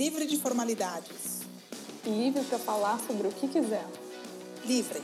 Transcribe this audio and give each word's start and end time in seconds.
Livre 0.00 0.24
de 0.24 0.38
formalidades. 0.38 1.42
Livre 2.06 2.42
para 2.44 2.58
falar 2.58 2.98
sobre 3.00 3.28
o 3.28 3.32
que 3.32 3.46
quiser. 3.46 3.86
Livre. 4.64 4.98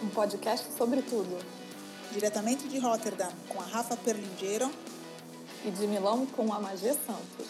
Um 0.00 0.08
podcast 0.08 0.72
sobre 0.78 1.02
tudo. 1.02 1.36
Diretamente 2.12 2.68
de 2.68 2.78
Rotterdam, 2.78 3.28
com 3.48 3.60
a 3.60 3.64
Rafa 3.64 3.96
Perlingeiro. 3.96 4.70
E 5.64 5.72
de 5.72 5.84
Milão, 5.84 6.26
com 6.26 6.52
a 6.52 6.60
Magia 6.60 6.94
Santos. 6.94 7.48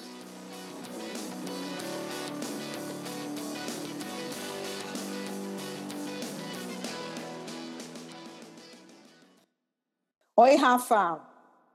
Oi, 10.35 10.57
Rafa. 10.57 11.21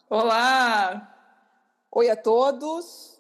Olá! 0.10 1.16
Oi 1.92 2.10
a 2.10 2.16
todos. 2.16 3.15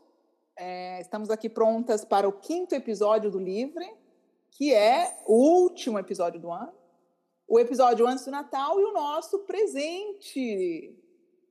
É, 0.57 1.01
estamos 1.01 1.29
aqui 1.29 1.50
prontas 1.50 2.05
para 2.05 2.27
o 2.27 2.32
quinto 2.32 2.73
episódio 2.73 3.29
do 3.29 3.39
Livre, 3.39 3.86
que 4.51 4.73
é 4.73 5.18
o 5.25 5.33
último 5.33 6.00
episódio 6.00 6.39
do 6.39 6.50
ano. 6.50 6.71
O 7.47 7.59
episódio 7.59 8.07
antes 8.07 8.25
do 8.25 8.32
Natal 8.32 8.79
e 8.79 8.86
o 8.86 8.93
nosso 8.93 9.39
presente. 9.39 10.96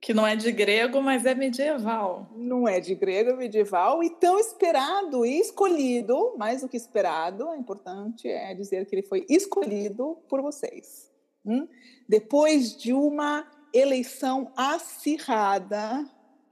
Que 0.01 0.13
não 0.13 0.25
é 0.25 0.35
de 0.35 0.51
grego, 0.51 1.01
mas 1.01 1.25
é 1.25 1.35
medieval. 1.35 2.29
Não 2.35 2.67
é 2.67 2.79
de 2.79 2.95
grego, 2.95 3.29
é 3.31 3.35
medieval. 3.35 4.03
E 4.03 4.09
tão 4.09 4.39
esperado 4.39 5.25
e 5.25 5.39
escolhido, 5.39 6.35
mais 6.35 6.61
do 6.61 6.67
que 6.67 6.75
esperado, 6.75 7.49
é 7.51 7.57
importante 7.57 8.27
é 8.27 8.53
dizer 8.53 8.85
que 8.87 8.95
ele 8.95 9.03
foi 9.03 9.25
escolhido 9.29 10.17
por 10.27 10.41
vocês. 10.41 11.11
Hum? 11.45 11.67
Depois 12.09 12.75
de 12.75 12.91
uma 12.91 13.47
eleição 13.71 14.51
acirrada. 14.55 16.05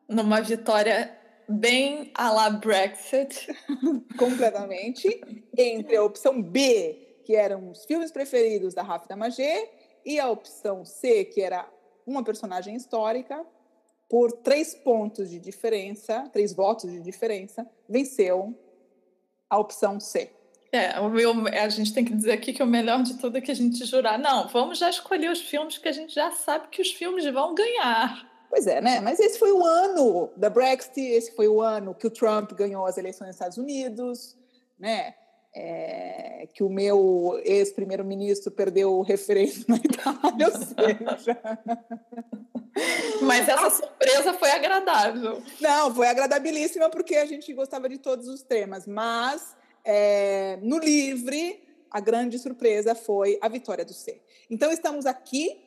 Numa 0.08 0.40
vitória 0.40 1.23
bem 1.54 2.12
à 2.16 2.32
la 2.32 2.50
Brexit. 2.50 3.48
Completamente. 4.18 5.22
entre 5.58 5.96
a 5.96 6.04
opção 6.04 6.42
B, 6.42 7.20
que 7.24 7.36
eram 7.36 7.70
os 7.70 7.86
filmes 7.86 8.12
preferidos 8.12 8.74
da 8.74 8.82
Rafa 8.82 9.08
da 9.08 9.16
Magê, 9.16 9.70
e 10.06 10.20
a 10.20 10.30
opção 10.30 10.84
C, 10.84 11.26
que 11.26 11.42
era 11.42 11.68
uma 12.06 12.24
personagem 12.24 12.76
histórica, 12.76 13.46
por 14.10 14.32
três 14.32 14.76
pontos 14.76 15.30
de 15.30 15.40
diferença, 15.40 16.30
três 16.32 16.54
votos 16.54 16.92
de 16.92 17.00
diferença, 17.00 17.66
venceu 17.88 18.54
a 19.50 19.58
opção 19.58 20.00
C. 20.00 20.30
É, 20.72 21.00
o 21.00 21.10
meu, 21.10 21.48
a 21.48 21.70
gente 21.70 21.94
tem 21.94 22.04
que 22.04 22.16
dizer 22.16 22.32
aqui 22.32 22.52
que 22.52 22.64
o 22.64 22.66
melhor 22.66 23.04
de 23.04 23.18
tudo 23.20 23.38
é 23.38 23.42
que 23.42 23.52
a 23.52 23.56
gente 23.56 23.86
jurar. 23.86 24.18
Não, 24.18 24.48
vamos 24.48 24.80
já 24.80 24.90
escolher 24.90 25.30
os 25.30 25.40
filmes 25.40 25.78
que 25.78 25.88
a 25.88 25.92
gente 25.92 26.14
já 26.14 26.32
sabe 26.32 26.68
que 26.70 26.82
os 26.82 26.92
filmes 26.92 27.26
vão 27.26 27.54
ganhar. 27.54 28.33
Pois 28.54 28.68
é, 28.68 28.80
né? 28.80 29.02
Mas 29.02 29.20
esse 29.20 29.40
foi 29.40 29.52
o 29.52 29.66
ano 29.66 30.32
da 30.38 30.48
Brexit, 30.48 31.02
esse 31.02 31.32
foi 31.32 31.48
o 31.48 31.60
ano 31.60 31.96
que 31.96 32.06
o 32.06 32.12
Trump 32.12 32.52
ganhou 32.52 32.86
as 32.86 33.00
eleições 33.00 33.30
nos 33.30 33.36
Estados 33.36 33.58
Unidos, 33.58 34.38
né? 34.78 35.16
É, 35.56 36.48
que 36.54 36.64
o 36.64 36.70
meu 36.70 37.42
ex-primeiro-ministro 37.44 38.52
perdeu 38.52 38.94
o 38.94 39.02
referendo 39.02 39.66
na 39.68 39.78
Itália, 39.78 40.46
ou 40.46 40.52
seja... 40.52 41.42
Mas 43.24 43.50
essa 43.50 43.72
surpresa 43.72 44.36
foi 44.36 44.52
agradável. 44.52 45.42
Não, 45.60 45.94
foi 45.96 46.08
agradabilíssima 46.08 46.92
porque 46.92 47.16
a 47.16 47.26
gente 47.26 47.52
gostava 47.56 47.90
de 47.90 47.98
todos 47.98 48.28
os 48.28 48.44
temas, 48.44 48.86
mas 48.86 49.56
é, 49.84 50.60
no 50.62 50.78
livre, 50.78 51.60
a 51.90 52.00
grande 52.00 52.38
surpresa 52.38 52.94
foi 52.94 53.40
a 53.42 53.48
vitória 53.48 53.84
do 53.84 53.94
C. 53.94 54.22
Então, 54.48 54.72
estamos 54.72 55.08
aqui 55.08 55.60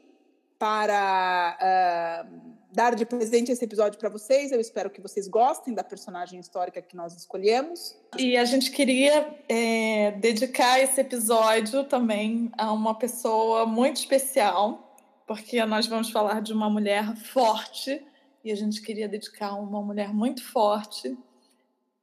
para 0.59 2.25
uh, 2.25 2.56
dar 2.73 2.95
de 2.95 3.07
presente 3.07 3.51
esse 3.51 3.65
episódio 3.65 3.99
para 3.99 4.09
vocês. 4.09 4.53
Eu 4.53 4.61
espero 4.61 4.91
que 4.91 5.01
vocês 5.01 5.29
gostem 5.29 5.75
da 5.75 5.85
personagem 5.85 6.39
histórica 6.39 6.83
que 6.83 6.97
nós 6.97 7.17
escolhemos. 7.17 7.97
E 8.19 8.37
a 8.37 8.45
gente 8.45 8.71
queria 8.71 9.35
é, 9.49 10.13
dedicar 10.13 10.81
esse 10.81 11.01
episódio 11.01 11.85
também 11.85 12.51
a 12.57 12.73
uma 12.73 12.95
pessoa 12.95 13.67
muito 13.67 13.97
especial, 13.97 14.97
porque 15.27 15.65
nós 15.65 15.87
vamos 15.87 16.11
falar 16.11 16.41
de 16.41 16.53
uma 16.53 16.69
mulher 16.69 17.17
forte 17.17 18.05
e 18.45 18.53
a 18.53 18.55
gente 18.55 18.81
queria 18.81 19.09
dedicar 19.09 19.49
a 19.49 19.57
uma 19.57 19.83
mulher 19.83 20.13
muito 20.13 20.45
forte 20.45 21.17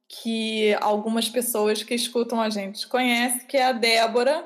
que 0.07 0.73
algumas 0.81 1.29
pessoas 1.29 1.81
que 1.81 1.95
escutam 1.95 2.39
a 2.39 2.49
gente 2.49 2.87
conhecem, 2.87 3.47
que 3.47 3.57
é 3.57 3.65
a 3.65 3.71
Débora, 3.71 4.45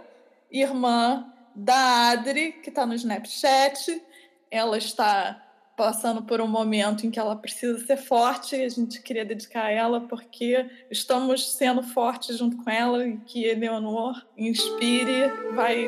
irmã 0.51 1.25
da 1.55 2.11
Adri, 2.11 2.53
que 2.53 2.69
está 2.69 2.85
no 2.85 2.93
Snapchat. 2.93 4.01
Ela 4.49 4.77
está 4.77 5.46
passando 5.77 6.23
por 6.23 6.41
um 6.41 6.47
momento 6.47 7.05
em 7.05 7.11
que 7.11 7.19
ela 7.19 7.35
precisa 7.35 7.79
ser 7.85 7.97
forte 7.97 8.55
e 8.55 8.63
a 8.63 8.69
gente 8.69 8.99
queria 8.99 9.23
dedicar 9.23 9.65
a 9.65 9.71
ela 9.71 10.01
porque 10.01 10.67
estamos 10.89 11.53
sendo 11.53 11.83
fortes 11.83 12.35
junto 12.39 12.57
com 12.57 12.69
ela 12.69 13.07
e 13.07 13.17
que 13.17 13.45
Eleonor 13.45 14.25
inspire, 14.35 15.27
vai, 15.53 15.87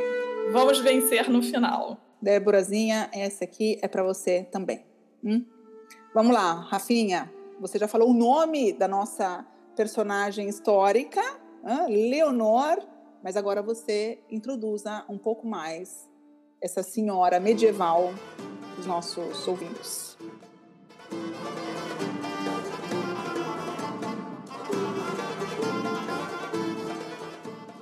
vamos 0.52 0.78
vencer 0.78 1.28
no 1.28 1.42
final. 1.42 1.98
Déborazinha, 2.22 3.10
essa 3.12 3.46
aqui 3.46 3.80
é 3.82 3.88
para 3.88 4.04
você 4.04 4.44
também. 4.52 4.86
Hum? 5.24 5.44
Vamos 6.14 6.36
lá, 6.36 6.54
Rafinha, 6.70 7.34
você 7.60 7.80
já 7.80 7.88
falou 7.88 8.12
o 8.12 8.14
nome 8.14 8.72
da 8.72 8.88
nossa 8.88 9.44
personagem 9.76 10.48
histórica, 10.48 11.22
Leonor, 11.90 12.78
mas 13.24 13.36
agora 13.36 13.64
você 13.64 14.20
introduza 14.30 15.04
um 15.10 15.18
pouco 15.18 15.48
mais 15.48 16.08
essa 16.62 16.84
senhora 16.84 17.40
medieval 17.40 18.14
dos 18.80 18.88
nossos 18.88 19.48
ouvintes. 19.48 20.18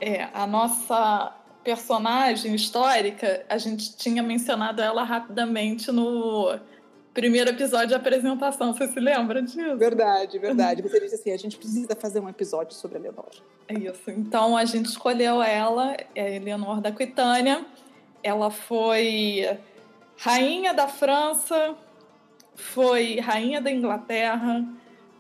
É, 0.01 0.27
a 0.33 0.47
nossa 0.47 1.35
personagem 1.63 2.55
histórica, 2.55 3.45
a 3.49 3.57
gente 3.57 3.95
tinha 3.95 4.23
mencionado 4.23 4.81
ela 4.81 5.03
rapidamente 5.03 5.91
no 5.91 6.57
primeiro 7.13 7.49
episódio 7.49 7.89
de 7.89 7.95
apresentação. 7.95 8.73
Você 8.73 8.87
se 8.87 8.99
lembra 8.99 9.41
disso? 9.41 9.77
Verdade, 9.77 10.39
verdade. 10.39 10.81
Você 10.81 10.99
disse 10.99 11.15
assim: 11.15 11.31
a 11.31 11.37
gente 11.37 11.57
precisa 11.57 11.95
fazer 11.95 12.19
um 12.19 12.29
episódio 12.29 12.73
sobre 12.73 12.97
a 12.97 13.01
Leonor. 13.01 13.29
É 13.67 13.73
isso. 13.73 14.09
Então 14.09 14.55
a 14.57 14.65
gente 14.65 14.85
escolheu 14.85 15.43
ela, 15.43 15.95
é 16.15 16.35
Eleonor 16.37 16.81
da 16.81 16.89
Aquitânia. 16.89 17.65
Ela 18.23 18.49
foi 18.49 19.45
rainha 20.17 20.73
da 20.73 20.87
França, 20.87 21.75
foi 22.55 23.19
rainha 23.19 23.61
da 23.61 23.71
Inglaterra, 23.71 24.65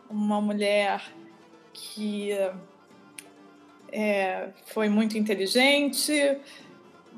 uma 0.09 0.41
mulher 0.41 1.03
que 1.73 2.31
é, 3.91 4.49
foi 4.65 4.89
muito 4.89 5.17
inteligente, 5.17 6.37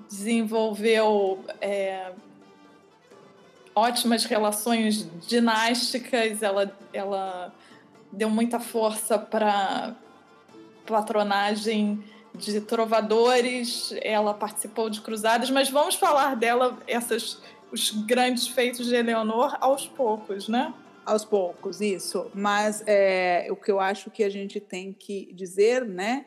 desenvolveu 0.09 1.43
é, 1.61 2.11
ótimas 3.73 4.25
relações 4.25 5.09
dinásticas, 5.25 6.43
ela, 6.43 6.77
ela 6.91 7.53
deu 8.11 8.29
muita 8.29 8.59
força 8.59 9.17
para 9.17 9.95
patronagem 10.85 12.03
de 12.33 12.61
trovadores, 12.61 13.93
ela 14.01 14.33
participou 14.33 14.89
de 14.89 15.01
cruzadas, 15.01 15.49
mas 15.49 15.69
vamos 15.69 15.95
falar 15.95 16.35
dela, 16.35 16.77
essas, 16.87 17.41
os 17.71 17.91
grandes 18.05 18.47
feitos 18.47 18.87
de 18.87 18.95
Eleonor 18.95 19.57
aos 19.59 19.87
poucos, 19.87 20.47
né? 20.47 20.73
Aos 21.05 21.25
poucos, 21.25 21.81
isso. 21.81 22.29
Mas 22.33 22.83
é, 22.85 23.47
o 23.49 23.55
que 23.55 23.71
eu 23.71 23.79
acho 23.79 24.09
que 24.09 24.23
a 24.23 24.29
gente 24.29 24.59
tem 24.59 24.93
que 24.93 25.31
dizer, 25.33 25.85
né? 25.85 26.25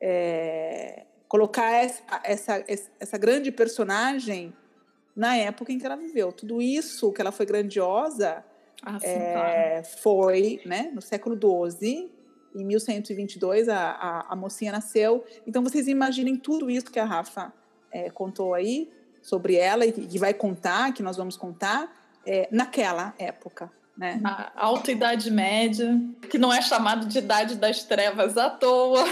É, 0.00 1.04
colocar 1.28 1.70
essa, 1.70 2.02
essa, 2.24 2.64
essa 2.98 3.18
grande 3.18 3.52
personagem 3.52 4.52
na 5.14 5.36
época 5.36 5.72
em 5.72 5.78
que 5.78 5.86
ela 5.86 5.96
viveu. 5.96 6.32
Tudo 6.32 6.60
isso 6.62 7.12
que 7.12 7.20
ela 7.20 7.30
foi 7.30 7.46
grandiosa 7.46 8.44
ah, 8.82 8.98
sim, 8.98 9.06
é, 9.06 9.32
claro. 9.32 9.84
foi 9.98 10.60
né, 10.64 10.90
no 10.94 11.02
século 11.02 11.36
XII, 11.36 12.10
em 12.54 12.64
1122 12.64 13.68
a, 13.68 13.90
a, 13.90 14.32
a, 14.32 14.36
mocinha 14.36 14.72
nasceu. 14.72 15.24
Então 15.46 15.62
vocês 15.62 15.86
imaginem 15.86 16.36
tudo 16.36 16.70
isso 16.70 16.90
que 16.90 16.98
a 16.98 17.04
Rafa 17.04 17.52
é, 17.92 18.10
contou 18.10 18.54
aí 18.54 18.90
sobre 19.22 19.56
ela 19.56 19.84
e 19.86 19.92
que 19.92 20.18
vai 20.18 20.34
contar, 20.34 20.92
que 20.92 21.02
nós 21.02 21.16
vamos 21.16 21.36
contar, 21.36 21.90
é, 22.26 22.48
naquela 22.50 23.14
época. 23.18 23.70
Né? 23.96 24.18
Na 24.20 24.50
alta 24.56 24.90
idade 24.90 25.30
média, 25.30 26.00
que 26.30 26.38
não 26.38 26.52
é 26.52 26.62
chamado 26.62 27.06
de 27.06 27.18
idade 27.18 27.56
das 27.56 27.84
trevas 27.84 28.38
à 28.38 28.48
toa. 28.48 29.04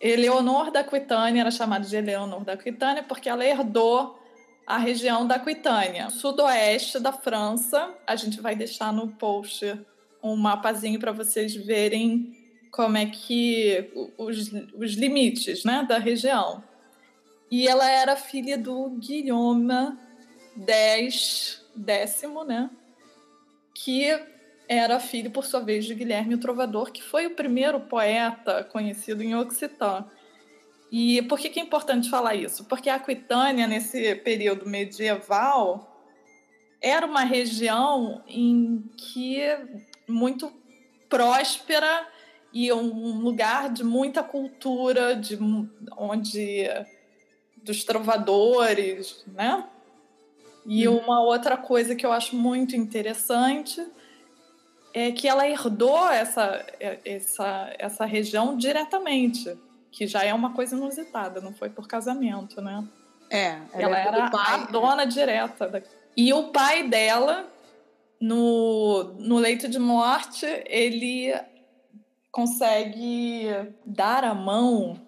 Eleonor 0.00 0.70
da 0.70 0.80
Aquitânia 0.80 1.40
era 1.40 1.50
chamada 1.50 1.84
de 1.84 1.96
Eleonor 1.96 2.44
da 2.44 2.52
Aquitânia 2.52 3.02
porque 3.02 3.28
ela 3.28 3.44
herdou 3.44 4.18
a 4.66 4.78
região 4.78 5.26
da 5.26 5.36
Aquitânia, 5.36 6.10
sudoeste 6.10 6.98
da 6.98 7.12
França. 7.12 7.92
A 8.06 8.14
gente 8.14 8.40
vai 8.40 8.54
deixar 8.54 8.92
no 8.92 9.08
post 9.08 9.78
um 10.22 10.36
mapazinho 10.36 10.98
para 10.98 11.12
vocês 11.12 11.54
verem 11.54 12.32
como 12.70 12.96
é 12.96 13.06
que 13.06 13.90
os, 14.18 14.52
os 14.74 14.92
limites 14.94 15.64
né, 15.64 15.84
da 15.88 15.98
região. 15.98 16.62
E 17.54 17.68
ela 17.68 17.88
era 17.88 18.16
filha 18.16 18.58
do 18.58 18.90
Guilherme 18.98 19.96
X, 20.66 21.64
décimo, 21.72 22.42
né? 22.42 22.68
Que 23.72 24.08
era 24.68 24.98
filho, 24.98 25.30
por 25.30 25.44
sua 25.44 25.60
vez, 25.60 25.84
de 25.84 25.94
Guilherme 25.94 26.34
o 26.34 26.40
Trovador, 26.40 26.90
que 26.90 27.00
foi 27.00 27.26
o 27.26 27.36
primeiro 27.36 27.78
poeta 27.78 28.64
conhecido 28.64 29.22
em 29.22 29.36
Occitã. 29.36 30.04
E 30.90 31.22
por 31.22 31.38
que, 31.38 31.48
que 31.48 31.60
é 31.60 31.62
importante 31.62 32.10
falar 32.10 32.34
isso? 32.34 32.64
Porque 32.64 32.90
a 32.90 32.96
Aquitânia, 32.96 33.68
nesse 33.68 34.16
período 34.16 34.68
medieval, 34.68 36.04
era 36.82 37.06
uma 37.06 37.22
região 37.22 38.20
em 38.26 38.82
que 38.96 39.42
muito 40.08 40.52
próspera 41.08 42.04
e 42.52 42.72
um 42.72 43.20
lugar 43.20 43.72
de 43.72 43.84
muita 43.84 44.24
cultura, 44.24 45.14
de 45.14 45.38
onde 45.96 46.68
dos 47.64 47.82
trovadores, 47.82 49.24
né? 49.26 49.64
E 50.66 50.88
hum. 50.88 50.98
uma 50.98 51.20
outra 51.20 51.56
coisa 51.56 51.94
que 51.94 52.04
eu 52.04 52.12
acho 52.12 52.36
muito 52.36 52.76
interessante 52.76 53.84
é 54.92 55.10
que 55.10 55.26
ela 55.26 55.48
herdou 55.48 56.08
essa, 56.10 56.64
essa, 57.04 57.74
essa 57.78 58.04
região 58.04 58.56
diretamente, 58.56 59.58
que 59.90 60.06
já 60.06 60.22
é 60.22 60.32
uma 60.32 60.52
coisa 60.52 60.76
inusitada, 60.76 61.40
não 61.40 61.52
foi 61.52 61.68
por 61.68 61.88
casamento, 61.88 62.60
né? 62.60 62.86
É, 63.28 63.58
ela, 63.72 63.98
ela 63.98 63.98
era 63.98 64.30
pai, 64.30 64.54
a 64.54 64.56
dona 64.66 65.04
direta. 65.04 65.68
Da... 65.68 65.82
E 66.16 66.32
o 66.32 66.44
pai 66.44 66.88
dela, 66.88 67.48
no, 68.20 69.14
no 69.18 69.38
leito 69.38 69.68
de 69.68 69.78
morte, 69.78 70.46
ele 70.66 71.34
consegue 72.30 73.48
dar 73.84 74.22
a 74.22 74.34
mão 74.34 75.00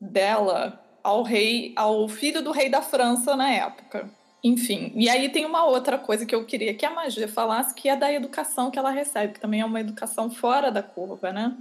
dela 0.00 0.79
ao 1.02 1.22
rei, 1.22 1.72
ao 1.76 2.08
filho 2.08 2.42
do 2.42 2.50
rei 2.50 2.68
da 2.68 2.82
França 2.82 3.36
na 3.36 3.50
época. 3.50 4.10
Enfim, 4.42 4.92
e 4.94 5.08
aí 5.08 5.28
tem 5.28 5.44
uma 5.44 5.64
outra 5.66 5.98
coisa 5.98 6.24
que 6.24 6.34
eu 6.34 6.44
queria 6.46 6.72
que 6.72 6.86
a 6.86 6.90
Magia 6.90 7.28
falasse, 7.28 7.74
que 7.74 7.88
é 7.88 7.96
da 7.96 8.10
educação 8.10 8.70
que 8.70 8.78
ela 8.78 8.90
recebe, 8.90 9.34
que 9.34 9.40
também 9.40 9.60
é 9.60 9.64
uma 9.64 9.80
educação 9.80 10.30
fora 10.30 10.70
da 10.70 10.82
curva, 10.82 11.30
né? 11.30 11.56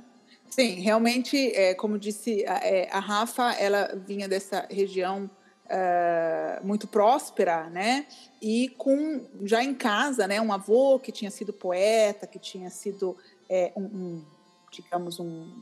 Sim, 0.50 0.76
realmente, 0.80 1.54
é, 1.54 1.74
como 1.76 2.00
disse 2.00 2.46
a, 2.48 2.56
é, 2.66 2.90
a, 2.92 3.00
Rafa, 3.00 3.52
ela 3.54 3.94
vinha 4.08 4.28
dessa 4.28 4.66
região 4.70 5.30
uh, 5.66 6.66
muito 6.66 6.88
próspera, 6.88 7.70
né? 7.70 8.08
E 8.42 8.70
com 8.78 9.26
já 9.44 9.64
em 9.64 9.76
casa, 9.76 10.26
né, 10.28 10.42
um 10.42 10.52
avô 10.52 10.98
que 11.00 11.12
tinha 11.12 11.30
sido 11.30 11.54
poeta, 11.54 12.26
que 12.26 12.40
tinha 12.40 12.70
sido 12.70 13.16
é, 13.50 13.72
um, 13.76 13.84
um, 13.84 14.26
digamos, 14.72 15.20
um 15.20 15.62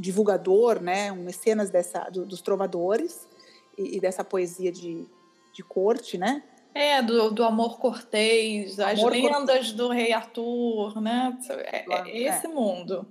divulgador, 0.00 0.80
né, 0.80 1.12
um 1.12 1.22
mecenas 1.24 1.70
dessa, 1.70 2.08
do, 2.10 2.24
dos 2.24 2.40
trovadores 2.40 3.28
e, 3.76 3.96
e 3.96 4.00
dessa 4.00 4.24
poesia 4.24 4.72
de, 4.72 5.06
de 5.52 5.62
corte, 5.62 6.16
né? 6.16 6.42
É, 6.72 7.02
do, 7.02 7.30
do 7.30 7.44
amor 7.44 7.78
cortês, 7.78 8.78
amor 8.78 8.92
as 8.92 9.02
lendas 9.02 9.32
cortês. 9.32 9.72
do 9.72 9.88
rei 9.88 10.12
Arthur, 10.12 11.00
né? 11.00 11.38
É, 11.50 11.84
é 11.92 12.18
esse 12.22 12.46
é. 12.46 12.48
mundo. 12.48 13.06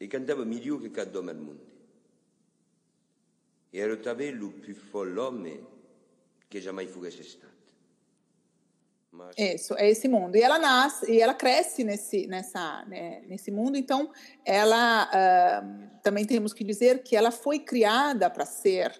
E 0.00 0.06
cantava 0.06 0.44
melhor 0.44 0.80
que 0.80 0.90
cada 0.90 1.18
homem 1.18 1.34
do 1.34 1.42
mundo. 1.42 1.60
E 3.72 3.80
era 3.80 3.96
também 3.96 4.36
o 4.42 4.52
più 4.52 4.74
folle 4.74 5.64
que 6.48 6.60
jamais 6.60 6.90
fosse 6.90 7.22
stato. 7.22 7.57
Mas... 9.18 9.34
Isso, 9.36 9.74
é 9.76 9.90
esse 9.90 10.06
mundo. 10.06 10.36
E 10.36 10.42
ela 10.42 10.58
nasce, 10.58 11.10
e 11.10 11.20
ela 11.20 11.34
cresce 11.34 11.82
nesse, 11.82 12.28
nessa, 12.28 12.84
né, 12.86 13.22
nesse 13.26 13.50
mundo, 13.50 13.76
então 13.76 14.12
ela 14.44 15.08
uh, 15.08 15.98
também 16.02 16.24
temos 16.24 16.52
que 16.52 16.62
dizer 16.62 17.02
que 17.02 17.16
ela 17.16 17.32
foi 17.32 17.58
criada 17.58 18.30
para 18.30 18.46
ser 18.46 18.92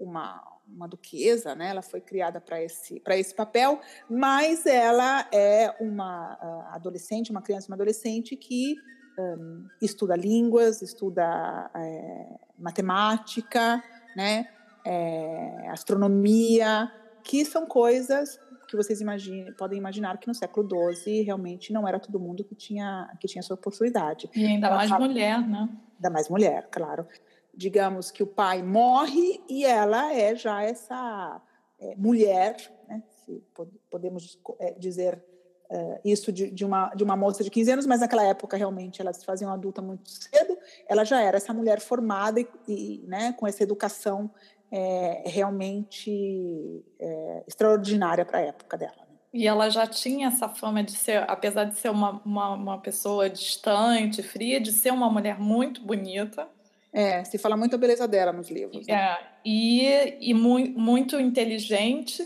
uma, 0.00 0.42
uma 0.66 0.88
duquesa, 0.88 1.54
né? 1.54 1.68
Ela 1.68 1.82
foi 1.82 2.00
criada 2.00 2.40
para 2.40 2.60
esse 2.60 2.98
para 2.98 3.16
esse 3.16 3.32
papel, 3.34 3.80
mas 4.10 4.66
ela 4.66 5.28
é 5.32 5.74
uma 5.80 6.34
uh, 6.42 6.74
adolescente, 6.74 7.30
uma 7.30 7.42
criança, 7.42 7.68
uma 7.68 7.76
adolescente 7.76 8.34
que 8.36 8.74
um, 9.16 9.66
estuda 9.80 10.16
línguas, 10.16 10.82
estuda 10.82 11.70
é, 11.76 12.26
matemática, 12.58 13.82
né? 14.16 14.48
É, 14.84 15.68
astronomia, 15.70 16.90
que 17.22 17.44
são 17.44 17.64
coisas 17.64 18.40
que 18.72 18.76
vocês 18.76 19.00
imagine, 19.00 19.52
podem 19.52 19.78
imaginar 19.78 20.18
que 20.18 20.26
no 20.26 20.34
século 20.34 20.68
XII 20.94 21.22
realmente 21.22 21.72
não 21.72 21.86
era 21.86 22.00
todo 22.00 22.18
mundo 22.18 22.42
que 22.42 22.54
tinha 22.54 23.08
que 23.20 23.28
tinha 23.28 23.40
essa 23.40 23.54
oportunidade. 23.54 24.28
E 24.34 24.44
ainda 24.44 24.70
mais 24.70 24.90
mulher, 24.90 25.46
né? 25.46 25.68
Ainda 25.96 26.10
mais 26.10 26.28
mulher, 26.28 26.68
claro 26.70 27.06
digamos 27.54 28.10
que 28.10 28.22
o 28.22 28.26
pai 28.26 28.62
morre 28.62 29.42
e 29.48 29.64
ela 29.64 30.12
é 30.12 30.34
já 30.34 30.62
essa 30.62 31.40
é, 31.78 31.94
mulher, 31.96 32.56
né, 32.88 33.02
se 33.24 33.42
podemos 33.90 34.38
é, 34.58 34.72
dizer 34.72 35.22
é, 35.68 36.00
isso 36.04 36.32
de, 36.32 36.50
de, 36.50 36.64
uma, 36.64 36.88
de 36.94 37.04
uma 37.04 37.16
moça 37.16 37.44
de 37.44 37.50
15 37.50 37.72
anos, 37.72 37.86
mas 37.86 38.00
naquela 38.00 38.24
época 38.24 38.56
realmente 38.56 39.00
ela 39.00 39.12
se 39.12 39.24
fazia 39.24 39.46
uma 39.46 39.54
adulta 39.54 39.82
muito 39.82 40.08
cedo, 40.10 40.56
ela 40.88 41.04
já 41.04 41.20
era 41.20 41.36
essa 41.36 41.52
mulher 41.52 41.80
formada 41.80 42.40
e, 42.40 42.48
e 42.66 43.04
né, 43.06 43.32
com 43.32 43.46
essa 43.46 43.62
educação 43.62 44.30
é, 44.72 45.22
realmente 45.26 46.82
é, 46.98 47.44
extraordinária 47.46 48.24
para 48.24 48.38
a 48.38 48.42
época 48.42 48.78
dela. 48.78 48.96
Né. 48.96 49.16
E 49.34 49.46
ela 49.46 49.68
já 49.68 49.86
tinha 49.86 50.28
essa 50.28 50.48
fama 50.48 50.82
de 50.82 50.92
ser, 50.92 51.24
apesar 51.28 51.64
de 51.64 51.78
ser 51.78 51.90
uma, 51.90 52.22
uma, 52.24 52.54
uma 52.54 52.78
pessoa 52.78 53.28
distante, 53.28 54.22
fria, 54.22 54.58
de 54.58 54.72
ser 54.72 54.90
uma 54.90 55.10
mulher 55.10 55.38
muito 55.38 55.82
bonita, 55.82 56.48
é, 56.90 57.22
se 57.24 57.38
fala 57.38 57.56
muito 57.56 57.74
a 57.74 57.78
beleza 57.78 58.08
dela 58.08 58.32
nos 58.32 58.50
livros. 58.50 58.86
Né? 58.86 58.94
É, 58.94 59.18
e, 59.44 60.30
e 60.30 60.34
mu 60.34 60.58
muito 60.58 61.20
inteligente 61.20 62.22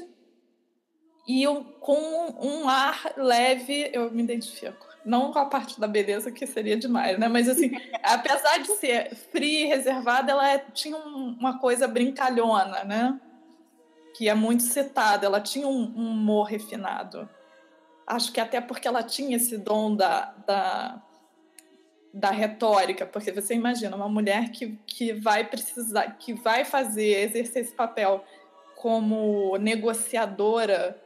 e 1.28 1.44
com 1.80 2.36
um 2.40 2.68
ar 2.68 3.12
leve, 3.16 3.90
eu 3.92 4.10
me 4.12 4.22
identifico. 4.22 4.86
Não 5.06 5.32
com 5.32 5.38
a 5.38 5.46
parte 5.46 5.80
da 5.80 5.86
beleza, 5.86 6.32
que 6.32 6.46
seria 6.46 6.76
demais, 6.76 7.18
né? 7.18 7.28
Mas, 7.28 7.48
assim, 7.48 7.70
apesar 8.02 8.58
de 8.58 8.72
ser 8.72 9.14
fria 9.14 9.66
e 9.66 9.68
reservada, 9.68 10.32
ela 10.32 10.50
é, 10.50 10.58
tinha 10.58 10.96
um, 10.96 11.36
uma 11.38 11.58
coisa 11.58 11.86
brincalhona, 11.86 12.84
né? 12.84 13.20
Que 14.14 14.28
é 14.28 14.34
muito 14.34 14.64
citada. 14.64 15.24
Ela 15.26 15.40
tinha 15.40 15.66
um, 15.66 15.92
um 15.96 16.10
humor 16.10 16.44
refinado. 16.44 17.28
Acho 18.06 18.32
que 18.32 18.40
até 18.40 18.60
porque 18.60 18.88
ela 18.88 19.02
tinha 19.02 19.36
esse 19.36 19.56
dom 19.56 19.94
da, 19.94 20.34
da 20.46 21.02
da 22.16 22.30
retórica, 22.30 23.04
porque 23.04 23.30
você 23.30 23.52
imagina 23.52 23.94
uma 23.94 24.08
mulher 24.08 24.50
que, 24.50 24.78
que 24.86 25.12
vai 25.12 25.44
precisar, 25.44 26.16
que 26.18 26.32
vai 26.32 26.64
fazer, 26.64 27.20
exercer 27.24 27.62
esse 27.62 27.74
papel 27.74 28.24
como 28.74 29.58
negociadora 29.58 30.98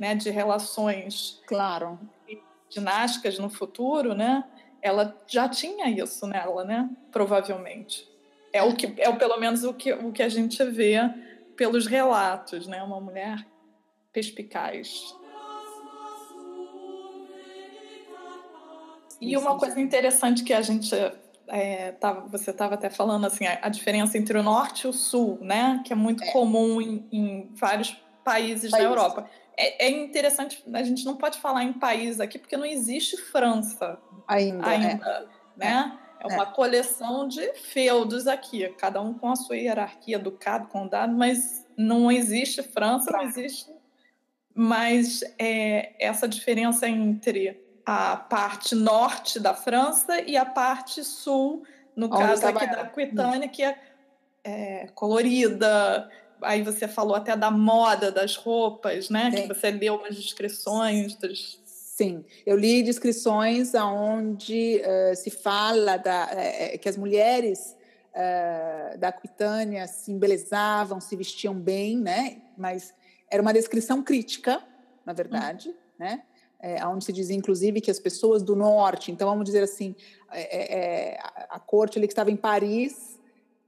né, 0.00 0.14
de 0.14 0.30
relações 0.30 1.42
claro. 1.46 1.98
Ginásticas 2.74 3.38
no 3.38 3.48
futuro, 3.48 4.14
né? 4.14 4.44
Ela 4.82 5.16
já 5.26 5.48
tinha 5.48 5.88
isso 5.88 6.26
nela, 6.26 6.64
né? 6.64 6.90
Provavelmente. 7.10 8.08
É 8.52 8.62
o 8.62 8.74
que 8.74 8.94
é 8.98 9.10
pelo 9.12 9.38
menos 9.38 9.64
o 9.64 9.72
que, 9.72 9.92
o 9.92 10.12
que 10.12 10.22
a 10.22 10.28
gente 10.28 10.62
vê 10.64 10.98
pelos 11.56 11.86
relatos, 11.86 12.66
né? 12.66 12.82
Uma 12.82 13.00
mulher 13.00 13.46
perspicaz. 14.12 15.14
E 19.20 19.36
uma 19.36 19.56
coisa 19.58 19.80
interessante 19.80 20.44
que 20.44 20.52
a 20.52 20.60
gente 20.60 20.94
é, 21.48 21.92
tava, 21.92 22.26
você 22.28 22.50
estava 22.50 22.74
até 22.74 22.90
falando 22.90 23.26
assim 23.26 23.46
a, 23.46 23.58
a, 23.62 23.68
diferença 23.68 24.18
entre 24.18 24.36
o 24.36 24.42
norte 24.42 24.82
e 24.82 24.88
o 24.88 24.92
sul, 24.92 25.38
né? 25.40 25.82
Que 25.84 25.92
é 25.92 25.96
muito 25.96 26.22
é. 26.22 26.32
comum 26.32 26.80
em, 26.80 27.06
em, 27.10 27.50
vários 27.54 27.96
países 28.24 28.70
da 28.70 28.82
Europa. 28.82 29.28
É, 29.56 29.86
é, 29.86 29.90
interessante, 29.90 30.62
a 30.72 30.82
gente 30.82 31.04
não 31.04 31.16
pode 31.16 31.38
falar 31.38 31.64
em 31.64 31.72
país 31.72 32.20
aqui 32.20 32.38
porque 32.38 32.56
não 32.56 32.66
existe 32.66 33.16
França 33.16 33.98
ainda, 34.26 34.66
ainda 34.66 35.08
é. 35.08 35.26
né? 35.56 35.98
É, 36.20 36.24
é 36.24 36.34
uma 36.34 36.46
coleção 36.46 37.28
de 37.28 37.52
feudos 37.52 38.26
aqui, 38.26 38.68
cada 38.78 39.00
um 39.00 39.14
com 39.14 39.30
a 39.30 39.36
sua 39.36 39.56
hierarquia, 39.56 40.18
ducado, 40.18 40.68
condado, 40.68 41.14
mas 41.14 41.66
não 41.76 42.10
existe 42.10 42.62
França, 42.62 43.10
não 43.12 43.22
existe. 43.22 43.70
Mas 44.54 45.20
é, 45.38 45.94
essa 45.98 46.26
diferença 46.26 46.88
entre 46.88 47.60
a 47.84 48.16
parte 48.16 48.74
norte 48.74 49.38
da 49.38 49.52
França 49.52 50.20
e 50.20 50.36
a 50.36 50.46
parte 50.46 51.04
sul, 51.04 51.64
no 51.94 52.06
Onde 52.06 52.16
caso 52.16 52.46
aqui 52.46 52.66
da 52.66 52.80
Aquitânia, 52.82 53.48
que 53.48 53.62
é, 53.62 53.78
é, 54.42 54.86
colorida. 54.94 56.08
Aí 56.44 56.62
você 56.62 56.86
falou 56.86 57.14
até 57.14 57.36
da 57.36 57.50
moda 57.50 58.10
das 58.12 58.36
roupas, 58.36 59.10
né? 59.10 59.30
Sim. 59.30 59.42
Que 59.42 59.48
você 59.48 59.70
leu 59.70 59.96
umas 59.96 60.16
descrições 60.16 61.14
dos... 61.14 61.62
Sim, 61.64 62.24
eu 62.44 62.56
li 62.56 62.82
descrições 62.82 63.72
onde 63.74 64.82
uh, 64.82 65.14
se 65.14 65.30
fala 65.30 65.96
da, 65.96 66.24
uh, 66.24 66.78
que 66.80 66.88
as 66.88 66.96
mulheres 66.96 67.76
uh, 68.10 68.98
da 68.98 69.08
Aquitânia 69.08 69.86
se 69.86 70.10
embelezavam, 70.10 71.00
se 71.00 71.14
vestiam 71.14 71.54
bem, 71.54 71.96
né? 71.96 72.38
Mas 72.58 72.92
era 73.30 73.40
uma 73.40 73.52
descrição 73.52 74.02
crítica, 74.02 74.60
na 75.06 75.12
verdade, 75.12 75.68
hum. 75.68 75.74
né? 75.98 76.22
é, 76.64 76.86
onde 76.86 77.04
se 77.04 77.12
dizia, 77.12 77.36
inclusive, 77.36 77.78
que 77.78 77.90
as 77.90 78.00
pessoas 78.00 78.42
do 78.42 78.56
norte, 78.56 79.12
então 79.12 79.28
vamos 79.28 79.44
dizer 79.44 79.62
assim, 79.62 79.94
é, 80.32 81.12
é 81.12 81.18
a, 81.50 81.60
corte 81.60 81.98
ali 81.98 82.06
que 82.06 82.14
estava 82.14 82.30
em 82.30 82.36
Paris, 82.36 83.13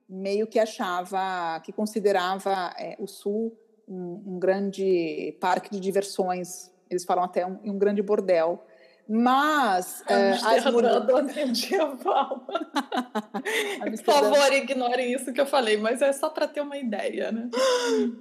meio 0.09 0.47
que 0.47 0.59
achava, 0.59 1.61
que 1.65 1.73
considerava 1.73 2.73
é, 2.79 2.97
o 2.99 3.07
sul 3.07 3.57
um, 3.89 4.23
um, 4.27 4.39
grande 4.39 5.37
parque 5.41 5.71
de 5.71 5.81
diversões 5.81 6.71
Eles 6.91 7.05
falam 7.05 7.25
até 7.25 7.47
um, 7.47 7.59
um 7.65 7.79
grande 7.79 8.03
bordel. 8.03 8.65
Mas 9.09 10.03
é, 10.09 10.33
as 10.33 10.65
medieval. 11.37 12.45
Por 14.05 14.15
favor, 14.15 14.53
ignorem 14.53 15.13
isso 15.13 15.33
que 15.33 15.41
eu 15.41 15.47
falei, 15.47 15.77
mas 15.77 16.03
é 16.03 16.13
só 16.13 16.29
para 16.29 16.49
ter 16.49 16.61
uma 16.61 16.77
ideia, 16.77 17.31
né? 17.31 17.49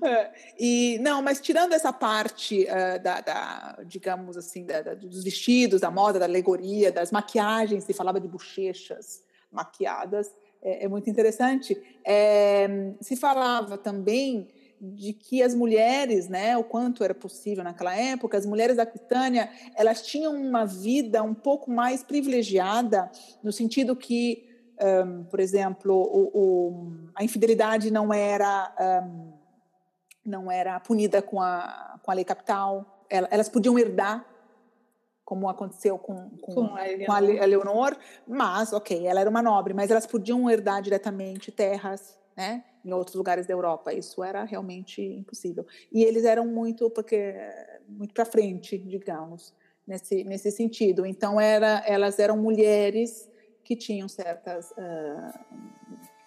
É, 0.04 0.32
e 0.60 1.00
não, 1.02 1.24
mas 1.24 1.42
tirando 1.42 1.74
essa 1.74 1.92
parte 1.92 2.66
uh, 2.66 3.02
da, 3.02 3.20
da, 3.20 3.80
digamos 3.84 4.38
assim, 4.38 4.64
da, 4.64 4.84
da, 4.84 4.94
dos 4.94 5.24
vestidos, 5.24 5.82
da 5.82 5.90
moda, 5.90 6.20
da 6.20 6.26
alegoria, 6.26 6.92
das 6.92 7.12
maquiagens, 7.12 7.84
se 7.84 7.94
falava 7.94 8.20
de 8.20 8.28
bochechas 8.28 9.24
maquiadas, 9.52 10.32
é, 10.66 10.86
é 10.86 10.88
muito 10.88 11.10
interessante. 11.10 11.80
É, 12.04 12.68
se 13.00 13.16
falava 13.16 13.78
também 13.78 14.48
de 14.82 15.14
que 15.14 15.42
as 15.42 15.56
mulheres, 15.56 16.28
né, 16.28 16.58
o 16.58 16.64
quanto 16.64 17.04
era 17.04 17.14
possível 17.14 17.64
naquela 17.64 17.96
época, 17.96 18.38
as 18.38 18.46
mulheres 18.46 18.76
da 18.76 18.84
Aquitânia, 18.84 19.50
elas 19.76 20.02
tinham 20.02 20.34
uma 20.34 20.66
vida 20.66 21.24
um 21.24 21.34
pouco 21.34 21.72
mais 21.72 22.04
privilegiada, 22.04 23.10
no 23.42 23.54
sentido 23.54 23.96
que, 23.96 24.44
um, 25.06 25.24
por 25.24 25.40
exemplo, 25.40 25.94
o, 25.94 26.32
o, 26.34 26.92
a 27.16 27.24
infidelidade 27.24 27.90
não 27.92 28.14
era 28.14 29.02
um, 29.06 29.34
não 30.26 30.52
era 30.52 30.80
punida 30.80 31.22
com 31.22 31.40
a, 31.40 32.00
com 32.04 32.12
a 32.12 32.14
lei 32.14 32.26
capital, 32.26 33.06
elas 33.10 33.48
podiam 33.48 33.78
herdar 33.78 34.26
como 35.26 35.50
aconteceu 35.50 35.98
com, 35.98 36.30
com, 36.40 36.54
com, 36.54 36.76
a, 36.76 37.06
com 37.06 37.12
a 37.12 37.20
Leonor, 37.20 37.98
mas, 38.28 38.72
ok, 38.72 39.08
ela 39.08 39.20
era 39.20 39.30
uma 39.30 39.42
nobre, 39.42 39.74
mas 39.74 39.90
elas 39.90 40.06
podiam 40.06 40.50
herdar 40.50 40.82
diretamente 40.84 41.52
terras, 41.52 42.16
né? 42.38 42.64
em 42.86 42.94
outros 42.94 43.16
lugares 43.16 43.48
da 43.48 43.54
Europa. 43.54 43.92
Isso 43.92 44.24
era 44.24 44.44
realmente 44.44 45.02
impossível. 45.02 45.66
E 45.92 46.04
eles 46.04 46.24
eram 46.24 46.46
muito 46.46 46.90
porque 46.92 47.34
muito 47.90 48.14
para 48.14 48.26
frente, 48.26 48.78
digamos, 48.78 49.54
nesse 49.88 50.24
nesse 50.24 50.52
sentido. 50.52 51.06
Então 51.06 51.42
era 51.42 51.84
elas 51.88 52.20
eram 52.20 52.38
mulheres 52.38 53.28
que 53.64 53.76
tinham 53.76 54.08
certas 54.08 54.70
uh, 54.72 55.40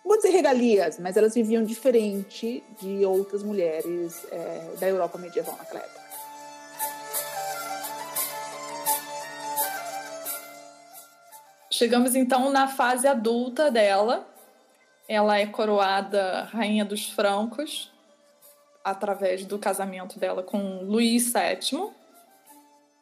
vou 0.05 0.17
dizer 0.17 0.31
regalias, 0.31 0.99
mas 0.99 1.17
elas 1.17 1.35
viviam 1.35 1.63
diferente 1.63 2.65
de 2.81 3.05
outras 3.05 3.43
mulheres 3.45 4.25
uh, 4.25 4.77
da 4.81 4.89
Europa 4.89 5.19
medieval 5.19 5.57
naquela 5.57 5.81
época. 5.81 5.98
Chegamos 11.79 12.17
então 12.17 12.51
na 12.51 12.67
fase 12.67 13.07
adulta 13.07 13.71
dela, 13.71 14.29
ela 15.09 15.39
é 15.39 15.47
coroada 15.47 16.43
rainha 16.51 16.85
dos 16.85 17.09
francos 17.09 17.93
através 18.83 19.45
do 19.45 19.61
casamento 19.61 20.19
dela 20.19 20.43
com 20.43 20.83
Luís 20.83 21.33
VII 21.33 21.91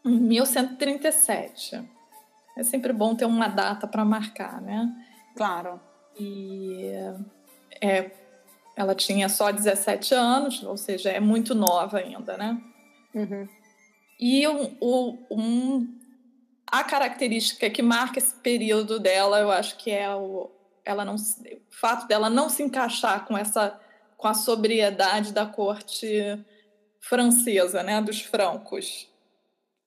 em 0.05 0.21
1137. 0.21 1.83
É 2.55 2.63
sempre 2.63 2.93
bom 2.93 3.15
ter 3.15 3.25
uma 3.25 3.49
data 3.49 3.87
para 3.87 4.05
marcar, 4.05 4.61
né? 4.61 4.95
Claro. 5.35 5.81
E 6.21 6.91
é, 7.81 8.11
ela 8.77 8.95
tinha 8.95 9.31
só 9.31 9.51
17 9.51 10.13
anos, 10.13 10.63
ou 10.63 10.77
seja, 10.77 11.09
é 11.09 11.19
muito 11.19 11.55
nova 11.55 11.97
ainda, 11.97 12.37
né? 12.37 12.61
Uhum. 13.15 13.49
E 14.21 14.47
um, 14.47 14.77
um, 15.31 15.96
a 16.71 16.85
característica 16.85 17.71
que 17.71 17.83
marca 17.83 18.19
esse 18.19 18.35
período 18.35 18.99
dela, 18.99 19.41
eu 19.41 19.51
acho 19.51 19.77
que 19.77 19.91
é 19.91 20.15
o, 20.15 20.51
ela 20.85 21.05
não, 21.05 21.15
o 21.15 21.19
fato 21.71 22.07
dela 22.07 22.29
não 22.29 22.49
se 22.49 22.63
encaixar 22.63 23.27
com 23.27 23.37
essa 23.37 23.81
com 24.17 24.29
a 24.29 24.35
sobriedade 24.35 25.33
da 25.33 25.45
corte 25.45 26.43
francesa, 27.01 27.83
né, 27.83 28.01
dos 28.01 28.23
francos. 28.23 29.09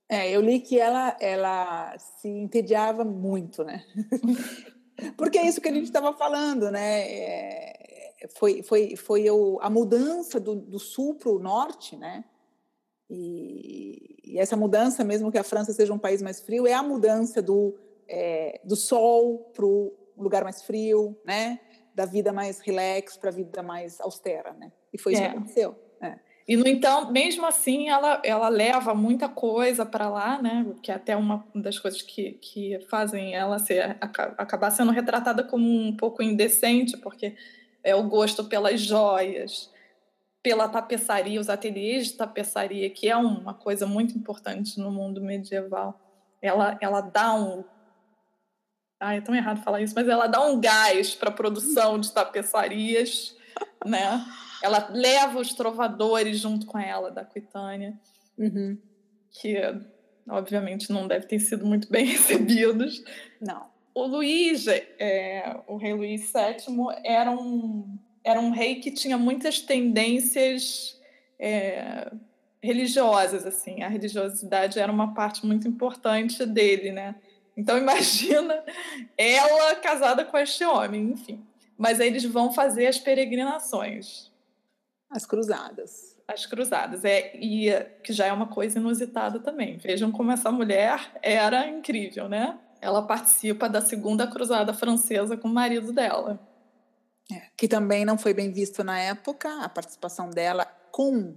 É, 0.07 0.29
eu 0.29 0.41
li 0.41 0.59
que 0.59 0.79
ela 0.79 1.17
ela 1.19 1.97
se 1.97 2.27
entediava 2.27 3.03
muito, 3.03 3.63
né? 3.63 3.85
Porque 5.17 5.37
é 5.37 5.47
isso 5.47 5.61
que 5.61 5.69
a 5.69 5.73
gente 5.73 5.85
estava 5.85 6.13
falando, 6.13 6.69
né? 6.71 7.01
É, 7.09 8.27
foi 8.37 8.61
foi 8.63 8.95
foi 8.95 9.29
o, 9.29 9.59
a 9.61 9.69
mudança 9.69 10.39
do, 10.39 10.55
do 10.55 10.79
sul 10.79 11.15
para 11.15 11.29
o 11.29 11.39
norte, 11.39 11.95
né? 11.95 12.23
E, 13.09 14.08
e, 14.29 14.37
essa 14.37 14.55
mudança, 14.55 15.03
mesmo 15.03 15.31
que 15.31 15.37
a 15.37 15.43
França 15.43 15.73
seja 15.73 15.91
um 15.91 15.97
país 15.97 16.21
mais 16.21 16.39
frio, 16.39 16.67
é 16.67 16.73
a 16.73 16.83
mudança 16.83 17.41
do, 17.41 17.75
é, 18.07 18.61
do 18.63 18.75
sol 18.75 19.51
para 19.53 19.65
o 19.65 19.91
lugar 20.15 20.43
mais 20.43 20.61
frio, 20.61 21.17
né? 21.25 21.59
Da 21.95 22.05
vida 22.05 22.31
mais 22.31 22.59
relax 22.59 23.17
para 23.17 23.31
a 23.31 23.33
vida 23.33 23.63
mais 23.63 23.99
austera, 23.99 24.53
né? 24.53 24.71
E 24.93 24.97
foi 24.99 25.13
isso 25.13 25.23
é. 25.23 25.29
que 25.29 25.35
aconteceu. 25.35 25.75
É. 25.99 26.19
E 26.47 26.55
no 26.55 26.67
entanto, 26.67 27.11
mesmo 27.11 27.45
assim, 27.45 27.89
ela, 27.89 28.21
ela 28.23 28.49
leva 28.49 28.93
muita 28.93 29.27
coisa 29.27 29.85
para 29.85 30.09
lá, 30.09 30.41
né? 30.41 30.65
Que 30.83 30.91
é 30.91 30.95
até 30.95 31.15
uma 31.15 31.43
das 31.55 31.79
coisas 31.79 32.01
que, 32.01 32.33
que 32.33 32.79
fazem 32.89 33.35
ela 33.35 33.57
ser, 33.57 33.97
acabar 33.99 34.69
sendo 34.69 34.91
retratada 34.91 35.43
como 35.43 35.65
um 35.67 35.95
pouco 35.95 36.21
indecente, 36.21 36.97
porque 36.97 37.35
é 37.83 37.95
o 37.95 38.03
gosto 38.03 38.43
pelas 38.43 38.79
joias, 38.79 39.71
pela 40.41 40.69
tapeçaria, 40.69 41.39
os 41.39 41.49
ateliês 41.49 42.07
de 42.07 42.13
tapeçaria, 42.13 42.89
que 42.89 43.09
é 43.09 43.15
uma 43.15 43.53
coisa 43.53 43.85
muito 43.85 44.17
importante 44.17 44.79
no 44.79 44.91
mundo 44.91 45.21
medieval. 45.21 45.99
Ela, 46.41 46.77
ela 46.81 47.01
dá 47.01 47.33
um 47.33 47.63
Ai, 48.99 49.19
é 49.19 49.21
tão 49.21 49.33
errado 49.33 49.63
falar 49.63 49.81
isso, 49.81 49.95
mas 49.95 50.09
ela 50.09 50.27
dá 50.27 50.41
um 50.45 50.59
gás 50.59 51.15
para 51.15 51.29
a 51.29 51.33
produção 51.33 51.97
de 51.97 52.11
tapeçarias, 52.11 53.35
né? 53.85 54.25
Ela 54.61 54.89
leva 54.91 55.39
os 55.39 55.53
trovadores 55.53 56.39
junto 56.39 56.65
com 56.65 56.77
ela 56.77 57.09
da 57.09 57.21
Aquitânia, 57.21 57.97
uhum. 58.37 58.77
que 59.31 59.55
obviamente 60.29 60.91
não 60.91 61.07
devem 61.07 61.27
ter 61.27 61.39
sido 61.39 61.65
muito 61.65 61.89
bem 61.89 62.03
recebidos. 62.11 63.01
Não. 63.39 63.67
O 63.95 64.05
Luís, 64.05 64.67
é, 64.67 65.61
o 65.65 65.77
rei 65.77 65.93
Luís 65.93 66.31
VII, 66.33 66.75
era 67.03 67.31
um, 67.31 67.97
era 68.23 68.39
um 68.39 68.51
rei 68.51 68.75
que 68.75 68.91
tinha 68.91 69.17
muitas 69.17 69.59
tendências 69.59 70.99
é, 71.39 72.11
religiosas, 72.61 73.45
assim. 73.45 73.81
A 73.81 73.87
religiosidade 73.87 74.79
era 74.79 74.91
uma 74.91 75.13
parte 75.13 75.45
muito 75.45 75.67
importante 75.67 76.45
dele, 76.45 76.91
né? 76.91 77.15
Então 77.55 77.77
imagina 77.79 78.63
ela 79.17 79.75
casada 79.75 80.25
com 80.25 80.37
este 80.37 80.63
homem, 80.65 81.11
enfim. 81.11 81.43
Mas 81.77 81.99
aí 81.99 82.07
eles 82.07 82.25
vão 82.25 82.51
fazer 82.51 82.87
as 82.87 82.99
peregrinações. 82.99 84.29
As 85.09 85.25
cruzadas. 85.25 86.17
As 86.27 86.45
cruzadas, 86.45 87.03
é, 87.03 87.35
e 87.37 87.71
que 88.03 88.13
já 88.13 88.27
é 88.27 88.33
uma 88.33 88.45
coisa 88.45 88.77
inusitada 88.77 89.39
também. 89.39 89.77
Vejam 89.77 90.11
como 90.11 90.31
essa 90.31 90.51
mulher 90.51 91.11
era 91.23 91.67
incrível, 91.67 92.29
né? 92.29 92.59
Ela 92.79 93.01
participa 93.01 93.67
da 93.67 93.81
segunda 93.81 94.27
cruzada 94.27 94.71
francesa 94.73 95.35
com 95.35 95.47
o 95.47 95.53
marido 95.53 95.91
dela. 95.91 96.39
É, 97.31 97.43
que 97.55 97.67
também 97.67 98.03
não 98.03 98.17
foi 98.17 98.33
bem 98.33 98.51
visto 98.51 98.83
na 98.83 98.99
época, 98.99 99.63
a 99.63 99.69
participação 99.69 100.29
dela 100.31 100.65
com 100.91 101.35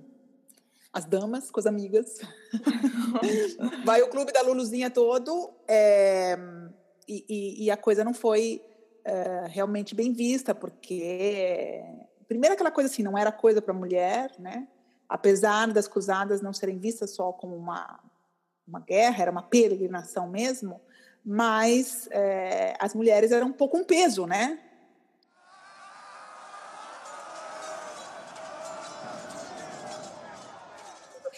as 0.92 1.04
damas, 1.04 1.50
com 1.50 1.60
as 1.60 1.66
amigas. 1.66 2.18
Vai 3.84 4.02
o 4.02 4.08
clube 4.08 4.32
da 4.32 4.42
Luluzinha 4.42 4.90
todo 4.90 5.52
é, 5.68 6.38
e, 7.08 7.24
e, 7.28 7.64
e, 7.64 7.70
a 7.70 7.76
coisa 7.76 8.04
não 8.04 8.14
foi 8.14 8.62
é, 9.04 9.46
realmente 9.48 9.94
bem 9.94 10.12
vista, 10.12 10.54
porque, 10.54 11.82
primeiro, 12.28 12.54
aquela 12.54 12.70
coisa 12.70 12.90
assim, 12.90 13.02
não 13.02 13.16
era 13.16 13.32
coisa 13.32 13.60
para 13.60 13.74
mulher, 13.74 14.32
né? 14.38 14.68
Apesar 15.08 15.68
das 15.72 15.88
cruzadas 15.88 16.40
não 16.40 16.52
serem 16.52 16.78
vistas 16.78 17.10
só 17.10 17.32
como 17.32 17.54
uma, 17.54 18.00
uma 18.66 18.80
guerra, 18.80 19.22
era 19.22 19.30
uma 19.30 19.42
peregrinação 19.42 20.28
mesmo, 20.28 20.80
mas 21.24 22.08
é, 22.10 22.74
as 22.78 22.94
mulheres 22.94 23.30
eram 23.30 23.48
um 23.48 23.52
pouco 23.52 23.76
um 23.76 23.84
peso, 23.84 24.26
né? 24.26 24.58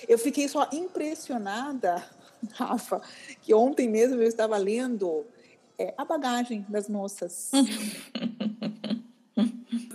Eu 0.08 0.18
fiquei 0.18 0.48
só 0.48 0.68
impressionada, 0.72 2.04
Rafa, 2.54 3.00
que 3.42 3.54
ontem 3.54 3.88
mesmo 3.88 4.16
eu 4.16 4.28
estava 4.28 4.56
lendo 4.56 5.24
é, 5.78 5.94
a 5.96 6.04
bagagem 6.04 6.64
das 6.68 6.88
moças. 6.88 7.50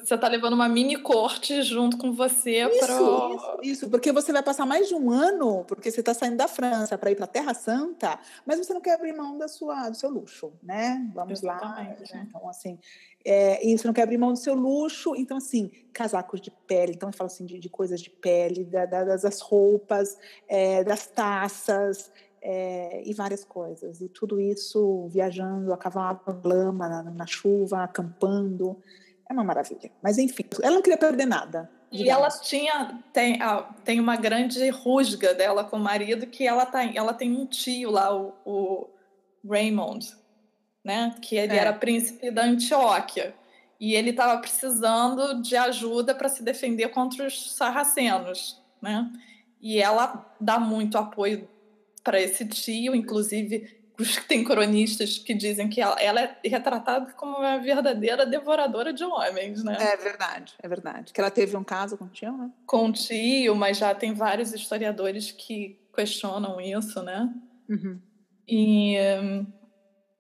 você 0.10 0.16
está 0.16 0.28
levando 0.28 0.54
uma 0.54 0.68
mini 0.68 0.96
corte 0.96 1.62
junto 1.62 1.96
com 1.96 2.12
você 2.12 2.68
para. 2.80 2.96
Isso, 2.96 3.60
isso, 3.62 3.89
porque 3.92 4.12
você 4.12 4.34
vai 4.34 4.42
passar 4.42 4.66
mais 4.66 4.88
de 4.88 4.96
um 4.96 5.12
ano, 5.12 5.63
porque 5.66 5.92
você 5.92 6.00
está 6.00 6.16
saindo 6.16 6.36
da 6.36 6.48
França 6.48 6.98
para 6.98 7.12
ir 7.12 7.16
para 7.16 7.25
a 7.25 7.28
Terra 7.28 7.54
Santa, 7.54 8.20
mas 8.44 8.58
você 8.58 8.74
não 8.74 8.82
quer 8.82 8.96
abrir 8.96 9.13
mão 9.13 9.38
da 9.38 9.48
sua, 9.48 9.88
do 9.88 9.96
seu 9.96 10.10
luxo, 10.10 10.51
né? 10.63 11.08
Vamos 11.13 11.44
Exatamente, 11.44 12.12
lá. 12.12 12.18
Né? 12.18 12.28
Então, 12.28 12.50
assim, 12.50 12.80
é, 13.24 13.63
e 13.63 13.78
você 13.78 13.86
não 13.86 13.94
quer 13.94 14.01
abrir 14.01 14.18
mão 14.18 14.34
do 14.34 14.39
seu 14.39 14.56
luxo, 14.56 15.16
então, 15.16 15.38
assim, 15.38 15.70
casacos 15.94 16.42
de 16.42 16.50
pele, 16.50 16.94
então 16.96 17.10
eu 17.10 17.13
falo 17.13 17.28
assim 17.28 17.46
de, 17.46 17.60
de 17.60 17.70
coisas 17.70 18.01
de 18.01 18.10
pele, 18.10 18.63
da, 18.63 18.88
da, 18.88 19.04
das 19.04 19.42
roupas, 19.42 20.18
é, 20.48 20.84
das 20.84 21.06
taças. 21.06 22.12
É, 22.42 23.04
e 23.06 23.13
várias 23.13 23.44
coisas, 23.44 24.00
e 24.00 24.08
tudo 24.08 24.39
isso 24.39 25.10
viajando 25.10 25.74
a 25.74 25.78
cavalo, 25.78 26.22
lama, 26.42 26.88
na, 26.88 27.04
na 27.04 27.28
chuva, 27.28 27.84
acampando, 27.84 28.78
é 29.30 29.34
uma 29.34 29.44
maravilha. 29.44 29.92
Mas 30.02 30.18
enfim, 30.18 30.44
ela 30.62 30.76
não 30.76 30.82
queria 30.82 30.98
perder 30.98 31.26
nada. 31.26 31.70
E 31.92 32.10
ela 32.10 32.30
tinha 32.30 33.00
tem, 33.14 33.40
tem 33.84 34.00
uma 34.00 34.16
grande 34.16 34.70
rusga 34.70 35.34
dela 35.34 35.64
com 35.64 35.78
o 35.78 35.80
marido 35.80 36.28
que 36.28 36.46
ela 36.46 36.66
tá, 36.66 36.84
ela 36.84 37.14
tem 37.14 37.36
um 37.36 37.46
tio 37.46 37.92
lá, 37.92 38.16
o, 38.16 38.34
o 38.46 38.90
Raymond, 39.48 40.16
né? 40.84 41.16
Que 41.22 41.36
ele 41.36 41.54
é. 41.54 41.58
era 41.58 41.74
príncipe 41.74 42.30
da 42.30 42.44
Antioquia 42.44 43.34
e 43.80 43.96
ele 43.96 44.10
estava 44.10 44.40
precisando 44.40 45.42
de 45.42 45.56
ajuda 45.56 46.14
para 46.14 46.28
se 46.28 46.44
defender 46.44 46.90
contra 46.90 47.26
os 47.26 47.56
sarracenos, 47.56 48.62
né? 48.82 49.10
E 49.62 49.82
ela 49.82 50.36
dá 50.40 50.60
muito 50.60 50.98
apoio 50.98 51.48
para 52.04 52.20
esse 52.20 52.46
tio, 52.48 52.96
inclusive 52.96 53.79
tem 54.27 54.44
cronistas 54.44 55.18
que 55.18 55.34
dizem 55.34 55.68
que 55.70 55.82
ela, 55.82 55.96
ela, 56.01 56.22
é 56.22 56.38
retratada 56.44 57.12
como 57.13 57.38
uma 57.38 57.58
verdadeira 57.58 58.25
devoradora 58.25 58.94
de 58.94 59.03
homens, 59.03 59.63
né? 59.63 59.77
É 59.79 59.98
verdade, 59.98 60.53
é 60.62 60.68
verdade. 60.68 61.13
Que 61.13 61.20
ela 61.20 61.32
teve 61.32 61.56
um 61.56 61.63
caso 61.63 61.98
com 61.98 62.06
o 62.06 62.10
tio, 62.10 62.32
né? 62.38 62.50
Com 62.65 62.88
o 62.88 62.91
tio, 62.91 63.56
mas 63.56 63.77
já 63.77 63.94
tem 63.94 64.13
vários 64.13 64.53
historiadores 64.53 65.32
que 65.32 65.79
questionam 65.96 66.60
isso, 66.62 67.01
né? 67.03 67.29
Uhum. 67.70 68.00
E 68.48 68.96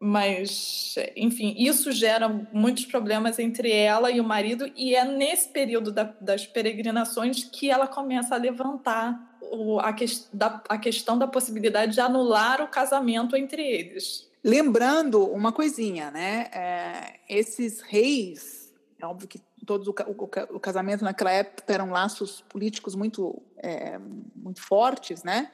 mas, 0.01 0.95
enfim, 1.13 1.53
isso 1.57 1.91
gera 1.91 2.29
muitos 2.53 2.85
problemas 2.85 3.37
entre 3.37 3.69
ela 3.69 4.09
e 4.09 4.21
o 4.21 4.23
marido, 4.23 4.71
e 4.77 4.95
é 4.95 5.03
nesse 5.03 5.49
período 5.49 5.91
da, 5.91 6.03
das 6.21 6.47
peregrinações 6.47 7.43
que 7.43 7.69
ela 7.69 7.85
começa 7.85 8.33
a 8.33 8.37
levantar 8.37 9.28
o, 9.41 9.79
a, 9.79 9.93
que, 9.93 10.05
da, 10.33 10.61
a 10.69 10.77
questão 10.77 11.17
da 11.17 11.27
possibilidade 11.27 11.93
de 11.93 12.01
anular 12.01 12.61
o 12.61 12.67
casamento 12.67 13.35
entre 13.35 13.61
eles. 13.61 14.29
Lembrando 14.43 15.23
uma 15.25 15.51
coisinha, 15.51 16.11
né? 16.11 16.49
É, 16.53 17.19
esses 17.27 17.81
reis, 17.81 18.73
é 18.99 19.05
óbvio 19.05 19.27
que 19.27 19.41
todos 19.65 19.87
o, 19.87 19.91
o, 19.91 20.55
o, 20.55 20.59
casamento 20.59 21.03
naquela 21.03 21.31
época 21.31 21.71
eram 21.71 21.91
laços 21.91 22.41
políticos 22.49 22.95
muito, 22.95 23.41
é, 23.57 23.99
muito 24.35 24.61
fortes, 24.61 25.23
né? 25.23 25.51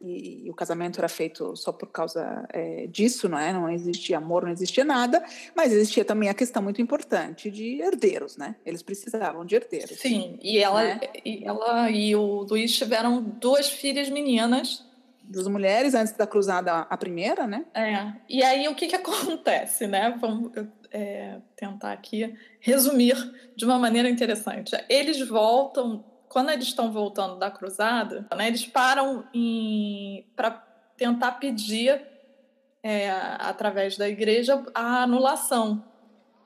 E, 0.00 0.46
e, 0.46 0.50
o 0.50 0.54
casamento 0.54 0.98
era 0.98 1.08
feito 1.08 1.56
só 1.56 1.72
por 1.72 1.88
causa 1.88 2.46
é, 2.52 2.86
disso, 2.86 3.28
não 3.28 3.38
é? 3.38 3.52
Não 3.52 3.68
existia 3.70 4.18
amor, 4.18 4.44
não 4.44 4.52
existia 4.52 4.84
nada, 4.84 5.24
mas 5.54 5.72
existia 5.72 6.04
também 6.04 6.28
a 6.28 6.34
questão 6.34 6.62
muito 6.62 6.80
importante 6.80 7.50
de 7.50 7.80
herdeiros, 7.80 8.36
né? 8.36 8.56
Eles 8.64 8.82
precisavam 8.82 9.44
de 9.44 9.54
herdeiros. 9.54 9.98
Sim, 9.98 10.38
e 10.42 10.58
ela, 10.58 10.82
né? 10.82 11.00
e, 11.24 11.44
ela 11.44 11.90
e 11.90 12.14
o 12.14 12.42
Luiz 12.48 12.76
tiveram 12.76 13.22
duas 13.22 13.68
filhas 13.68 14.08
meninas. 14.08 14.86
Duas 15.22 15.46
mulheres 15.46 15.94
antes 15.94 16.14
da 16.14 16.26
cruzada, 16.26 16.72
a 16.88 16.96
primeira, 16.96 17.46
né? 17.46 17.66
É. 17.74 18.12
E 18.28 18.42
aí 18.42 18.66
o 18.66 18.74
que, 18.74 18.86
que 18.86 18.96
acontece, 18.96 19.86
né? 19.86 20.16
Vamos 20.18 20.52
é, 20.90 21.36
tentar 21.54 21.92
aqui 21.92 22.34
resumir 22.60 23.14
de 23.54 23.64
uma 23.64 23.78
maneira 23.78 24.08
interessante. 24.08 24.72
Eles 24.88 25.20
voltam 25.28 26.04
quando 26.28 26.50
eles 26.50 26.66
estão 26.66 26.92
voltando 26.92 27.36
da 27.36 27.50
cruzada, 27.50 28.26
né, 28.36 28.48
eles 28.48 28.66
param 28.66 29.24
para 30.36 30.50
tentar 30.96 31.32
pedir, 31.32 32.00
é, 32.82 33.10
através 33.38 33.96
da 33.96 34.08
igreja, 34.08 34.64
a 34.74 35.02
anulação. 35.02 35.84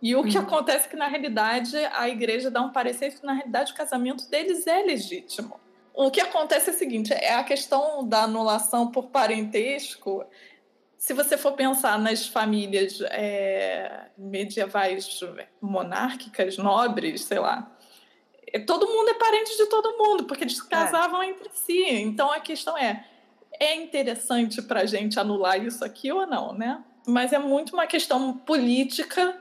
E 0.00 0.16
o 0.16 0.24
que 0.24 0.36
uhum. 0.36 0.44
acontece 0.44 0.86
é 0.86 0.90
que, 0.90 0.96
na 0.96 1.06
realidade, 1.06 1.76
a 1.92 2.08
igreja 2.08 2.50
dá 2.50 2.60
um 2.60 2.72
parecer 2.72 3.14
que, 3.14 3.24
na 3.24 3.32
realidade, 3.32 3.72
o 3.72 3.76
casamento 3.76 4.28
deles 4.28 4.66
é 4.66 4.82
legítimo. 4.82 5.60
O 5.94 6.10
que 6.10 6.20
acontece 6.20 6.70
é 6.70 6.72
o 6.72 6.76
seguinte: 6.76 7.12
é 7.12 7.34
a 7.34 7.44
questão 7.44 8.06
da 8.06 8.24
anulação 8.24 8.90
por 8.90 9.10
parentesco. 9.10 10.24
Se 10.98 11.12
você 11.12 11.36
for 11.36 11.52
pensar 11.52 11.98
nas 11.98 12.26
famílias 12.26 13.00
é, 13.10 14.06
medievais 14.16 15.20
monárquicas, 15.60 16.56
nobres, 16.56 17.22
sei 17.22 17.38
lá, 17.38 17.71
todo 18.60 18.86
mundo 18.86 19.10
é 19.10 19.14
parente 19.14 19.56
de 19.56 19.66
todo 19.66 19.96
mundo, 19.96 20.24
porque 20.24 20.44
eles 20.44 20.58
é. 20.58 20.68
casavam 20.68 21.22
é. 21.22 21.28
entre 21.28 21.48
si. 21.52 21.84
Então 21.84 22.30
a 22.30 22.40
questão 22.40 22.76
é: 22.76 23.04
é 23.58 23.74
interessante 23.76 24.60
para 24.62 24.80
a 24.80 24.86
gente 24.86 25.18
anular 25.18 25.62
isso 25.62 25.84
aqui 25.84 26.12
ou 26.12 26.26
não, 26.26 26.52
né? 26.52 26.82
Mas 27.06 27.32
é 27.32 27.38
muito 27.38 27.72
uma 27.72 27.86
questão 27.86 28.34
política 28.34 29.40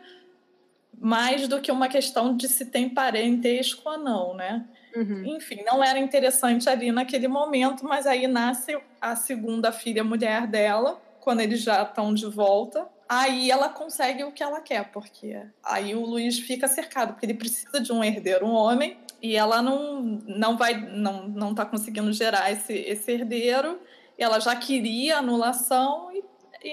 mais 0.97 1.47
do 1.47 1.59
que 1.59 1.71
uma 1.71 1.87
questão 1.87 2.35
de 2.35 2.47
se 2.47 2.65
tem 2.65 2.89
parentesco 2.89 3.89
ou 3.89 3.97
não, 3.97 4.33
né? 4.33 4.65
Uhum. 4.95 5.35
Enfim, 5.35 5.63
não 5.65 5.83
era 5.83 5.97
interessante 5.97 6.69
ali 6.69 6.91
naquele 6.91 7.27
momento, 7.27 7.85
mas 7.85 8.05
aí 8.05 8.27
nasce 8.27 8.77
a 8.99 9.15
segunda 9.15 9.71
filha 9.71 10.03
mulher 10.03 10.47
dela, 10.47 11.01
quando 11.19 11.39
eles 11.39 11.61
já 11.61 11.81
estão 11.83 12.13
de 12.13 12.25
volta 12.25 12.87
aí 13.11 13.51
ela 13.51 13.67
consegue 13.67 14.23
o 14.23 14.31
que 14.31 14.41
ela 14.41 14.61
quer, 14.61 14.89
porque 14.89 15.37
aí 15.61 15.93
o 15.93 16.05
Luiz 16.05 16.39
fica 16.39 16.65
cercado, 16.65 17.11
porque 17.11 17.25
ele 17.25 17.33
precisa 17.33 17.81
de 17.81 17.91
um 17.91 18.01
herdeiro, 18.01 18.45
um 18.45 18.53
homem, 18.53 18.97
e 19.21 19.35
ela 19.35 19.61
não, 19.61 20.01
não 20.01 20.57
vai, 20.57 20.73
não, 20.73 21.27
não 21.27 21.53
tá 21.53 21.65
conseguindo 21.65 22.11
gerar 22.11 22.51
esse, 22.51 22.73
esse 22.73 23.11
herdeiro, 23.11 23.79
ela 24.17 24.39
já 24.39 24.55
queria 24.55 25.17
anulação, 25.17 26.11
e, 26.11 26.23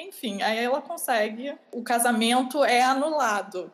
enfim, 0.09 0.43
aí 0.43 0.59
ela 0.59 0.81
consegue, 0.81 1.55
o 1.73 1.83
casamento 1.83 2.65
é 2.65 2.83
anulado, 2.83 3.71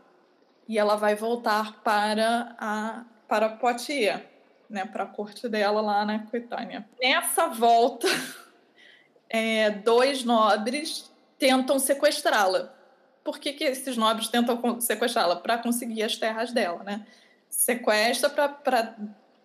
e 0.69 0.79
ela 0.79 0.97
vai 0.97 1.15
voltar 1.15 1.83
para 1.83 2.55
a 2.59 3.05
para 3.27 3.49
Poitiers, 3.49 4.21
né, 4.69 4.85
para 4.85 5.05
a 5.05 5.07
corte 5.07 5.49
dela 5.49 5.81
lá 5.81 6.05
na 6.05 6.17
Aquitânia. 6.17 6.87
Nessa 7.01 7.49
volta, 7.49 8.07
é, 9.29 9.71
dois 9.71 10.25
nobres 10.25 11.11
tentam 11.39 11.79
sequestrá-la. 11.79 12.73
Por 13.23 13.39
que, 13.39 13.55
que 13.55 13.65
esses 13.65 13.97
nobres 13.97 14.29
tentam 14.29 14.81
sequestrá-la? 14.81 15.37
Para 15.37 15.59
conseguir 15.59 16.03
as 16.03 16.17
terras 16.17 16.53
dela, 16.53 16.83
né? 16.85 17.07
Sequestra 17.57 18.29
para 18.29 18.97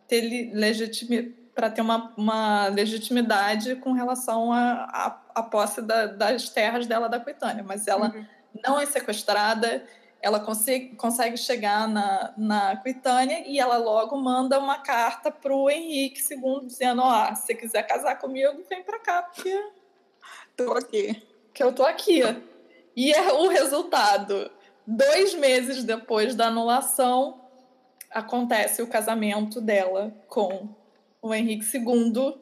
ter 0.08 0.52
legitimi, 0.54 1.24
para 1.54 1.70
ter 1.70 1.82
uma, 1.82 2.14
uma 2.18 2.68
legitimidade 2.68 3.76
com 3.76 3.94
relação 3.94 4.52
à 4.52 5.22
a, 5.34 5.44
posse 5.44 5.82
da, 5.82 6.08
das 6.08 6.50
terras 6.50 6.88
dela 6.88 7.08
da 7.08 7.18
Aquitânia, 7.18 7.64
mas 7.64 7.88
ela 7.88 8.14
uhum. 8.14 8.26
não 8.66 8.80
é 8.80 8.86
sequestrada, 8.86 9.84
ela 10.22 10.40
consegue, 10.40 10.96
consegue 10.96 11.38
chegar 11.38 11.88
na, 11.88 12.34
na 12.36 12.72
Aquitânia 12.72 13.44
e 13.48 13.60
ela 13.60 13.78
logo 13.78 14.18
manda 14.18 14.60
uma 14.60 14.80
carta 14.80 15.32
para 15.32 15.54
o 15.54 15.70
Henrique 15.70 16.22
II 16.34 16.66
dizendo: 16.66 17.02
ó, 17.02 17.30
oh, 17.32 17.36
se 17.36 17.56
quiser 17.56 17.84
casar 17.84 18.18
comigo, 18.18 18.64
vem 18.70 18.84
para 18.84 19.00
cá, 19.00 19.22
porque. 19.22 19.72
Tô 20.58 20.74
aqui 20.74 21.30
que 21.60 21.64
eu 21.64 21.74
tô 21.74 21.84
aqui. 21.84 22.22
E 22.96 23.12
é 23.12 23.34
o 23.34 23.50
resultado. 23.50 24.50
Dois 24.88 25.34
meses 25.34 25.84
depois 25.84 26.34
da 26.34 26.48
anulação, 26.48 27.42
acontece 28.12 28.82
o 28.82 28.88
casamento 28.88 29.62
dela 29.62 30.14
com 30.28 30.70
o 31.22 31.34
Henrique 31.34 31.66
II, 31.78 32.36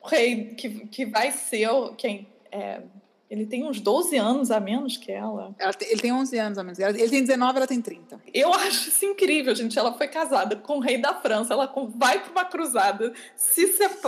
o 0.00 0.06
rei 0.06 0.54
que, 0.54 0.86
que 0.86 1.06
vai 1.06 1.30
ser 1.30 1.68
quem 1.96 2.26
é, 2.50 2.80
ele 3.28 3.44
tem 3.44 3.64
uns 3.64 3.80
12 3.80 4.16
anos 4.16 4.50
a 4.50 4.60
menos 4.60 4.96
que 4.96 5.10
ela. 5.10 5.54
ela 5.58 5.72
tem, 5.72 5.88
ele 5.90 6.00
tem 6.00 6.12
11 6.12 6.38
anos 6.38 6.58
a 6.58 6.62
menos. 6.62 6.78
Ele 6.78 7.08
tem 7.08 7.22
19, 7.22 7.56
ela 7.56 7.66
tem 7.66 7.82
30. 7.82 8.20
Eu 8.32 8.54
acho 8.54 8.88
isso 8.88 9.04
incrível, 9.04 9.54
gente. 9.54 9.76
Ela 9.76 9.92
foi 9.92 10.06
casada 10.06 10.54
com 10.54 10.76
o 10.76 10.80
rei 10.80 10.98
da 10.98 11.12
França, 11.12 11.52
ela 11.52 11.72
vai 11.96 12.20
para 12.20 12.30
uma 12.30 12.44
cruzada, 12.44 13.12
se 13.34 13.66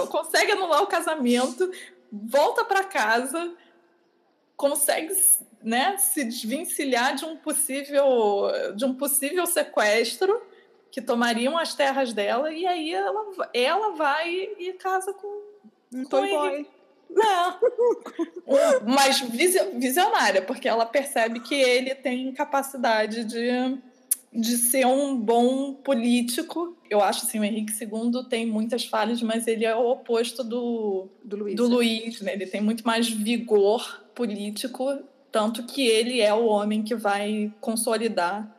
consegue 0.08 0.52
anular 0.52 0.82
o 0.82 0.86
casamento, 0.86 1.68
volta 2.12 2.64
para 2.64 2.84
casa 2.84 3.54
consegue 4.56 5.14
né, 5.62 5.96
se 5.98 6.24
desvencilhar 6.24 7.14
de 7.14 7.24
um 7.24 7.36
possível 7.36 8.04
de 8.74 8.84
um 8.84 8.92
possível 8.92 9.46
sequestro 9.46 10.42
que 10.90 11.02
tomariam 11.02 11.56
as 11.58 11.74
terras 11.74 12.12
dela 12.12 12.52
e 12.52 12.66
aí 12.66 12.92
ela, 12.92 13.26
ela 13.52 13.94
vai 13.94 14.30
e 14.58 14.72
casa 14.74 15.12
com 15.12 15.42
um 15.92 16.04
toy 16.04 16.30
boy. 16.30 16.66
É. 17.10 18.80
mas 18.84 19.20
visionária, 19.74 20.42
porque 20.42 20.68
ela 20.68 20.84
percebe 20.84 21.40
que 21.40 21.54
ele 21.54 21.94
tem 21.94 22.30
capacidade 22.32 23.24
de, 23.24 23.78
de 24.32 24.56
ser 24.58 24.86
um 24.86 25.16
bom 25.16 25.72
político. 25.72 26.76
Eu 26.90 27.02
acho 27.02 27.24
assim, 27.24 27.40
o 27.40 27.44
Henrique 27.44 27.72
II 27.72 28.24
tem 28.28 28.46
muitas 28.46 28.84
falhas, 28.84 29.22
mas 29.22 29.46
ele 29.46 29.64
é 29.64 29.74
o 29.74 29.88
oposto 29.88 30.44
do, 30.44 31.08
do 31.24 31.36
Luiz. 31.36 31.56
Do 31.56 31.66
Luiz 31.66 32.20
né? 32.20 32.34
Ele 32.34 32.46
tem 32.46 32.60
muito 32.60 32.86
mais 32.86 33.08
vigor 33.08 34.04
político, 34.14 34.98
tanto 35.32 35.64
que 35.64 35.86
ele 35.86 36.20
é 36.20 36.34
o 36.34 36.44
homem 36.44 36.82
que 36.82 36.94
vai 36.94 37.52
consolidar 37.60 38.54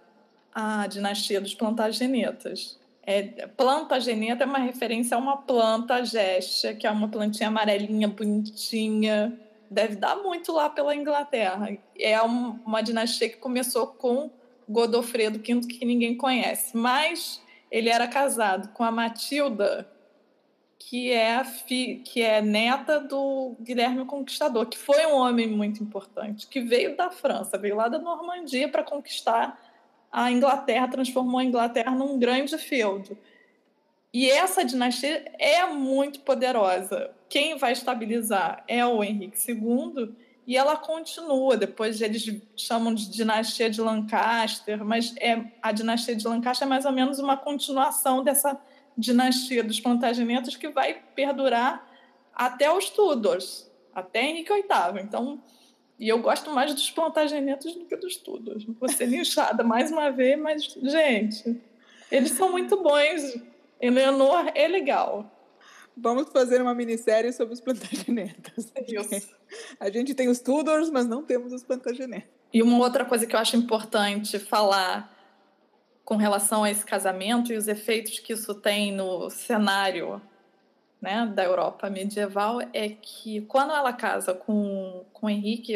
a 0.53 0.87
dinastia 0.87 1.39
dos 1.39 1.53
plantagenetas. 1.53 2.79
É, 3.03 3.23
plantageneta 3.47 4.43
é 4.43 4.47
uma 4.47 4.59
referência 4.59 5.17
a 5.17 5.19
uma 5.19 5.37
planta 5.37 6.03
géstia, 6.05 6.75
que 6.75 6.85
é 6.85 6.91
uma 6.91 7.07
plantinha 7.07 7.49
amarelinha, 7.49 8.07
bonitinha, 8.07 9.39
deve 9.69 9.95
dar 9.95 10.15
muito 10.17 10.51
lá 10.51 10.69
pela 10.69 10.95
Inglaterra. 10.95 11.77
É 11.97 12.21
uma 12.21 12.81
dinastia 12.81 13.29
que 13.29 13.37
começou 13.37 13.87
com 13.87 14.29
Godofredo 14.67 15.39
V, 15.39 15.67
que 15.67 15.85
ninguém 15.85 16.15
conhece, 16.15 16.77
mas 16.77 17.41
ele 17.71 17.89
era 17.89 18.07
casado 18.07 18.69
com 18.73 18.83
a 18.83 18.91
Matilda, 18.91 19.89
que 20.77 21.11
é, 21.11 21.43
fi, 21.43 22.01
que 22.05 22.21
é 22.21 22.41
neta 22.41 22.99
do 22.99 23.55
Guilherme 23.59 24.05
Conquistador, 24.05 24.65
que 24.67 24.77
foi 24.77 25.05
um 25.05 25.15
homem 25.15 25.47
muito 25.47 25.83
importante, 25.83 26.47
que 26.47 26.61
veio 26.61 26.95
da 26.95 27.09
França, 27.09 27.57
veio 27.57 27.75
lá 27.75 27.87
da 27.87 27.99
Normandia 27.99 28.69
para 28.69 28.83
conquistar 28.83 29.59
a 30.11 30.31
Inglaterra, 30.31 30.87
transformou 30.87 31.39
a 31.39 31.43
Inglaterra 31.43 31.91
num 31.91 32.17
grande 32.17 32.57
feudo. 32.57 33.17
E 34.13 34.29
essa 34.29 34.65
dinastia 34.65 35.31
é 35.37 35.65
muito 35.67 36.21
poderosa. 36.21 37.11
Quem 37.29 37.57
vai 37.57 37.73
estabilizar 37.73 38.63
é 38.67 38.83
o 38.85 39.03
Henrique 39.03 39.37
II 39.51 40.15
e 40.47 40.57
ela 40.57 40.75
continua. 40.75 41.55
Depois 41.55 42.01
eles 42.01 42.41
chamam 42.55 42.93
de 42.93 43.07
dinastia 43.11 43.69
de 43.69 43.79
Lancaster, 43.79 44.83
mas 44.83 45.13
é 45.17 45.45
a 45.61 45.71
dinastia 45.71 46.15
de 46.15 46.27
Lancaster 46.27 46.67
é 46.67 46.69
mais 46.69 46.85
ou 46.85 46.91
menos 46.91 47.19
uma 47.19 47.37
continuação 47.37 48.23
dessa 48.23 48.59
dinastia 48.97 49.63
dos 49.63 49.79
Plantagenets 49.79 50.55
que 50.55 50.69
vai 50.69 51.01
perdurar 51.15 51.87
até 52.33 52.71
os 52.71 52.89
Tudors, 52.89 53.69
até 53.93 54.23
Henrique 54.23 54.51
VIII. 54.51 55.01
Então, 55.03 55.39
e 55.99 56.07
eu 56.07 56.19
gosto 56.19 56.49
mais 56.51 56.73
dos 56.73 56.89
Plantagenets 56.89 57.75
do 57.75 57.85
que 57.85 57.95
dos 57.97 58.15
Tudors. 58.15 58.63
Vou 58.63 58.87
ser 58.87 59.05
linchada 59.05 59.63
mais 59.63 59.91
uma 59.91 60.09
vez, 60.09 60.39
mas, 60.39 60.63
gente, 60.63 61.61
eles 62.09 62.31
são 62.31 62.49
muito 62.51 62.81
bons. 62.81 63.35
Eleanor 63.81 64.49
é 64.55 64.67
legal. 64.67 65.29
Vamos 65.97 66.29
fazer 66.29 66.61
uma 66.61 66.73
minissérie 66.73 67.33
sobre 67.33 67.53
os 67.53 67.59
Plantagenets. 67.59 68.71
Isso. 68.87 69.35
A 69.77 69.89
gente 69.89 70.13
tem 70.13 70.29
os 70.29 70.39
Tudors, 70.39 70.89
mas 70.89 71.05
não 71.05 71.21
temos 71.21 71.51
os 71.51 71.63
Plantagenets. 71.63 72.29
E 72.53 72.63
uma 72.63 72.77
outra 72.77 73.03
coisa 73.03 73.27
que 73.27 73.35
eu 73.35 73.39
acho 73.39 73.57
importante 73.57 74.39
falar 74.39 75.13
com 76.05 76.15
relação 76.15 76.63
a 76.63 76.71
esse 76.71 76.85
casamento 76.85 77.51
e 77.51 77.57
os 77.57 77.67
efeitos 77.67 78.19
que 78.19 78.33
isso 78.33 78.55
tem 78.55 78.91
no 78.93 79.29
cenário 79.29 80.21
né, 81.01 81.25
da 81.33 81.43
Europa 81.43 81.89
medieval 81.89 82.59
é 82.73 82.89
que 82.89 83.41
quando 83.41 83.71
ela 83.71 83.93
casa 83.93 84.33
com, 84.33 85.05
com 85.13 85.29
Henrique, 85.29 85.75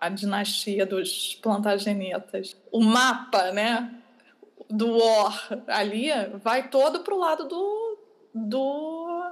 a 0.00 0.08
dinastia 0.08 0.84
dos 0.84 1.34
Plantagenetas, 1.36 2.56
o 2.70 2.80
mapa 2.80 3.52
né, 3.52 3.94
do 4.68 4.96
Or 4.96 5.32
ali 5.68 6.08
vai 6.42 6.68
todo 6.68 7.00
para 7.00 7.14
o 7.14 7.18
lado 7.18 7.46
do, 7.46 7.98
do, 8.34 9.30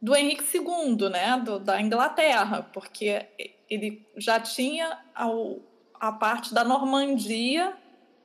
do 0.00 0.16
Henrique 0.16 0.44
II, 0.56 1.10
né, 1.10 1.38
do, 1.44 1.58
da 1.58 1.80
Inglaterra, 1.80 2.68
porque 2.72 3.26
ele 3.68 4.06
já 4.16 4.40
tinha 4.40 4.98
a, 5.14 5.26
a 6.00 6.12
parte 6.12 6.54
da 6.54 6.64
Normandia. 6.64 7.76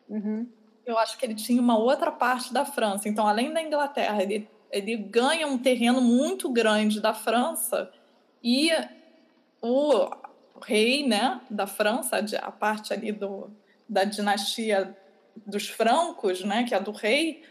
Uhum 0.07 0.47
eu 0.89 0.97
acho 0.97 1.17
que 1.17 1.25
ele 1.25 1.35
tinha 1.35 1.61
uma 1.61 1.77
outra 1.77 2.11
parte 2.11 2.51
da 2.51 2.65
França. 2.65 3.07
Então, 3.07 3.27
além 3.27 3.53
da 3.53 3.61
Inglaterra, 3.61 4.21
ele, 4.23 4.49
ele 4.71 4.95
ganha 4.95 5.47
um 5.47 5.57
terreno 5.57 6.01
muito 6.01 6.49
grande 6.49 6.99
da 6.99 7.13
França 7.13 7.91
e 8.43 8.71
o 9.61 10.09
rei 10.63 11.07
né, 11.07 11.41
da 11.49 11.67
França, 11.67 12.23
a 12.41 12.51
parte 12.51 12.93
ali 12.93 13.11
do, 13.11 13.49
da 13.87 14.03
dinastia 14.03 14.95
dos 15.45 15.67
francos, 15.67 16.43
né, 16.43 16.63
que 16.63 16.73
é 16.73 16.77
a 16.77 16.81
do 16.81 16.91
rei, 16.91 17.43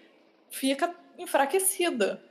fica 0.50 0.94
enfraquecida. 1.18 2.22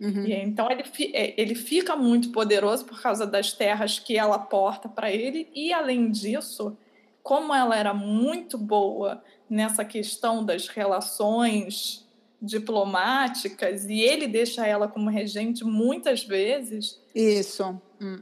Uhum. 0.00 0.24
E, 0.24 0.32
então 0.32 0.70
ele, 0.70 0.84
é, 1.12 1.40
ele 1.40 1.54
fica 1.54 1.94
muito 1.94 2.30
poderoso 2.30 2.86
por 2.86 3.02
causa 3.02 3.26
das 3.26 3.52
terras 3.52 3.98
que 3.98 4.16
ela 4.16 4.38
porta 4.38 4.88
para 4.88 5.10
ele 5.10 5.48
e 5.54 5.72
além 5.72 6.10
disso, 6.10 6.76
como 7.22 7.54
ela 7.54 7.76
era 7.76 7.92
muito 7.92 8.56
boa 8.56 9.22
nessa 9.48 9.84
questão 9.84 10.44
das 10.44 10.68
relações 10.68 12.08
diplomáticas 12.40 13.84
e 13.84 14.00
ele 14.00 14.26
deixa 14.26 14.66
ela 14.66 14.88
como 14.88 15.10
regente 15.10 15.64
muitas 15.64 16.24
vezes. 16.24 16.98
Isso. 17.14 17.80
Hum. 18.00 18.18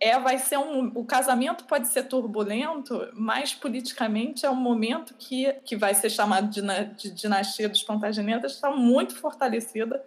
É, 0.00 0.18
vai 0.18 0.38
ser 0.38 0.58
um, 0.58 0.90
o 0.94 1.04
casamento 1.04 1.64
pode 1.64 1.88
ser 1.88 2.04
turbulento, 2.04 3.08
mas 3.12 3.52
politicamente 3.52 4.46
é 4.46 4.50
um 4.50 4.56
momento 4.56 5.14
que, 5.18 5.52
que 5.64 5.76
vai 5.76 5.94
ser 5.94 6.08
chamado 6.08 6.48
de, 6.48 6.62
de 6.96 7.10
dinastia 7.10 7.68
dos 7.68 7.82
Plantagenetas, 7.82 8.52
está 8.52 8.70
muito 8.70 9.14
fortalecida 9.16 10.02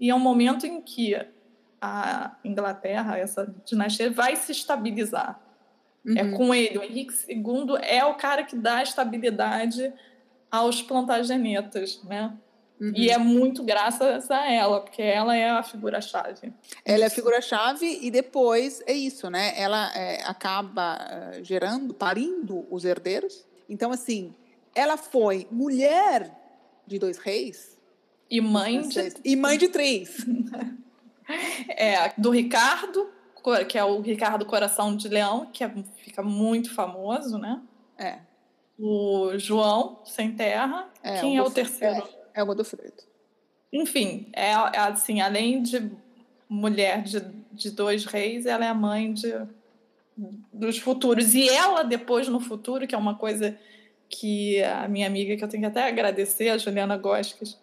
e 0.00 0.10
é 0.10 0.14
um 0.14 0.20
momento 0.20 0.66
em 0.66 0.80
que 0.80 1.14
a 1.80 2.36
Inglaterra, 2.44 3.18
essa 3.18 3.54
dinastia, 3.64 4.10
vai 4.10 4.34
se 4.34 4.50
estabilizar. 4.50 5.40
É 6.04 6.10
uhum. 6.10 6.16
É 6.18 6.36
com 6.36 6.54
ele. 6.54 6.78
O 6.78 6.82
Henrique 6.82 7.14
II 7.28 7.76
é 7.82 8.04
o 8.04 8.14
cara 8.14 8.42
que 8.42 8.56
dá 8.56 8.82
estabilidade 8.82 9.92
aos 10.50 10.82
plantagenetas, 10.82 12.02
né? 12.04 12.36
Uhum. 12.80 12.92
E 12.94 13.08
é 13.08 13.16
muito 13.16 13.62
graças 13.62 14.30
a 14.30 14.50
ela, 14.50 14.80
porque 14.80 15.00
ela 15.00 15.34
é 15.34 15.48
a 15.50 15.62
figura-chave. 15.62 16.52
Ela 16.84 17.04
é 17.04 17.06
a 17.06 17.10
figura-chave 17.10 18.00
e 18.02 18.10
depois 18.10 18.82
é 18.86 18.92
isso, 18.92 19.30
né? 19.30 19.54
Ela 19.56 19.90
é, 19.94 20.22
acaba 20.24 20.98
uh, 20.98 21.44
gerando, 21.44 21.94
parindo 21.94 22.66
os 22.70 22.84
herdeiros. 22.84 23.46
Então, 23.68 23.90
assim, 23.90 24.34
ela 24.74 24.98
foi 24.98 25.46
mulher 25.50 26.30
de 26.86 26.98
dois 26.98 27.16
reis. 27.16 27.78
E 28.30 28.40
mãe 28.40 28.82
de... 28.82 29.14
E 29.24 29.36
mãe 29.36 29.56
de 29.56 29.68
três. 29.68 30.26
é, 31.70 32.12
do 32.18 32.30
Ricardo, 32.30 33.08
que 33.68 33.78
é 33.78 33.84
o 33.84 34.00
Ricardo 34.00 34.44
Coração 34.44 34.94
de 34.94 35.08
Leão, 35.08 35.46
que 35.52 35.64
é, 35.64 35.72
fica 35.96 36.22
muito 36.22 36.74
famoso, 36.74 37.38
né? 37.38 37.62
É. 37.96 38.18
O 38.78 39.38
João 39.38 40.02
Sem 40.04 40.32
Terra. 40.32 40.88
É, 41.02 41.20
Quem 41.20 41.38
é 41.38 41.42
o 41.42 41.50
terceiro? 41.50 42.06
É, 42.36 42.42
o 42.42 42.46
Godofredo. 42.46 43.02
Enfim, 43.72 44.28
é, 44.34 44.50
é, 44.50 44.78
assim, 44.78 45.22
além 45.22 45.62
de 45.62 45.90
mulher 46.46 47.02
de, 47.02 47.20
de 47.50 47.70
dois 47.70 48.04
reis, 48.04 48.44
ela 48.44 48.64
é 48.64 48.68
a 48.68 48.74
mãe 48.74 49.14
de, 49.14 49.32
dos 50.52 50.78
futuros. 50.78 51.34
E 51.34 51.48
ela, 51.48 51.82
depois, 51.82 52.28
no 52.28 52.38
futuro, 52.38 52.86
que 52.86 52.94
é 52.94 52.98
uma 52.98 53.14
coisa 53.14 53.58
que 54.08 54.62
a 54.62 54.86
minha 54.86 55.06
amiga, 55.06 55.34
que 55.34 55.42
eu 55.42 55.48
tenho 55.48 55.62
que 55.62 55.66
até 55.66 55.88
agradecer, 55.88 56.50
a 56.50 56.58
Juliana 56.58 56.98
Gosques, 56.98 57.58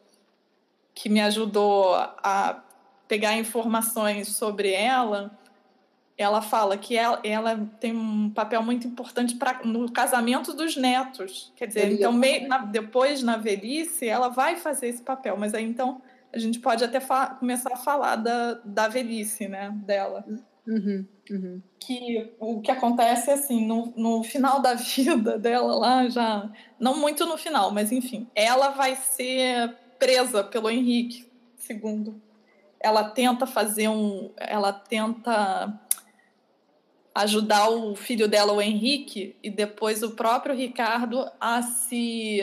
que 0.96 1.08
me 1.08 1.22
ajudou 1.22 1.94
a 1.96 2.64
pegar 3.08 3.38
informações 3.38 4.30
sobre 4.30 4.72
ela, 4.72 5.32
ela 6.18 6.42
fala 6.42 6.78
que 6.78 6.96
ela, 6.96 7.20
ela 7.24 7.70
tem 7.80 7.96
um 7.96 8.30
papel 8.30 8.62
muito 8.62 8.88
importante 8.88 9.36
pra, 9.36 9.62
no 9.64 9.92
casamento 9.92 10.54
dos 10.54 10.78
netos. 10.78 11.52
Quer 11.56 11.68
dizer, 11.68 11.92
então, 11.92 12.12
meio, 12.14 12.48
na, 12.48 12.60
depois, 12.60 13.24
na 13.24 13.38
velhice, 13.38 14.08
ela 14.08 14.30
vai 14.30 14.56
fazer 14.56 14.88
esse 14.88 15.02
papel. 15.02 15.36
Mas 15.38 15.54
aí, 15.54 15.64
então, 15.64 16.02
a 16.32 16.38
gente 16.38 16.60
pode 16.60 16.84
até 16.84 17.00
começar 17.40 17.74
a 17.74 17.78
falar 17.78 18.18
da, 18.18 18.54
da 18.64 18.88
velhice 18.88 19.48
né, 19.48 19.72
dela. 19.86 20.24
Uhum, 20.68 21.06
uhum. 21.32 21.62
Que 21.80 22.32
o 22.40 22.62
que 22.62 22.72
acontece, 22.72 23.32
assim, 23.32 23.66
no, 23.66 23.92
no 23.98 24.24
final 24.24 24.62
da 24.62 24.76
vida 24.76 25.40
dela 25.40 25.76
lá, 25.76 26.10
já... 26.10 26.50
Não 26.80 27.00
muito 27.00 27.26
no 27.26 27.38
final, 27.38 27.72
mas, 27.72 27.92
enfim. 27.92 28.28
Ela 28.36 28.70
vai 28.70 28.96
ser 28.96 29.76
presa 29.98 30.44
pelo 30.44 30.70
Henrique 30.70 31.26
II. 31.68 32.14
Ela 32.80 33.04
tenta 33.06 33.48
fazer 33.48 33.88
um... 33.88 34.32
Ela 34.38 34.72
tenta 34.72 35.80
ajudar 37.14 37.70
o 37.70 37.96
filho 37.96 38.28
dela, 38.28 38.54
o 38.54 38.62
Henrique, 38.62 39.36
e 39.44 39.50
depois 39.50 40.02
o 40.02 40.12
próprio 40.12 40.56
Ricardo 40.56 41.30
a 41.40 41.62
se. 41.62 42.40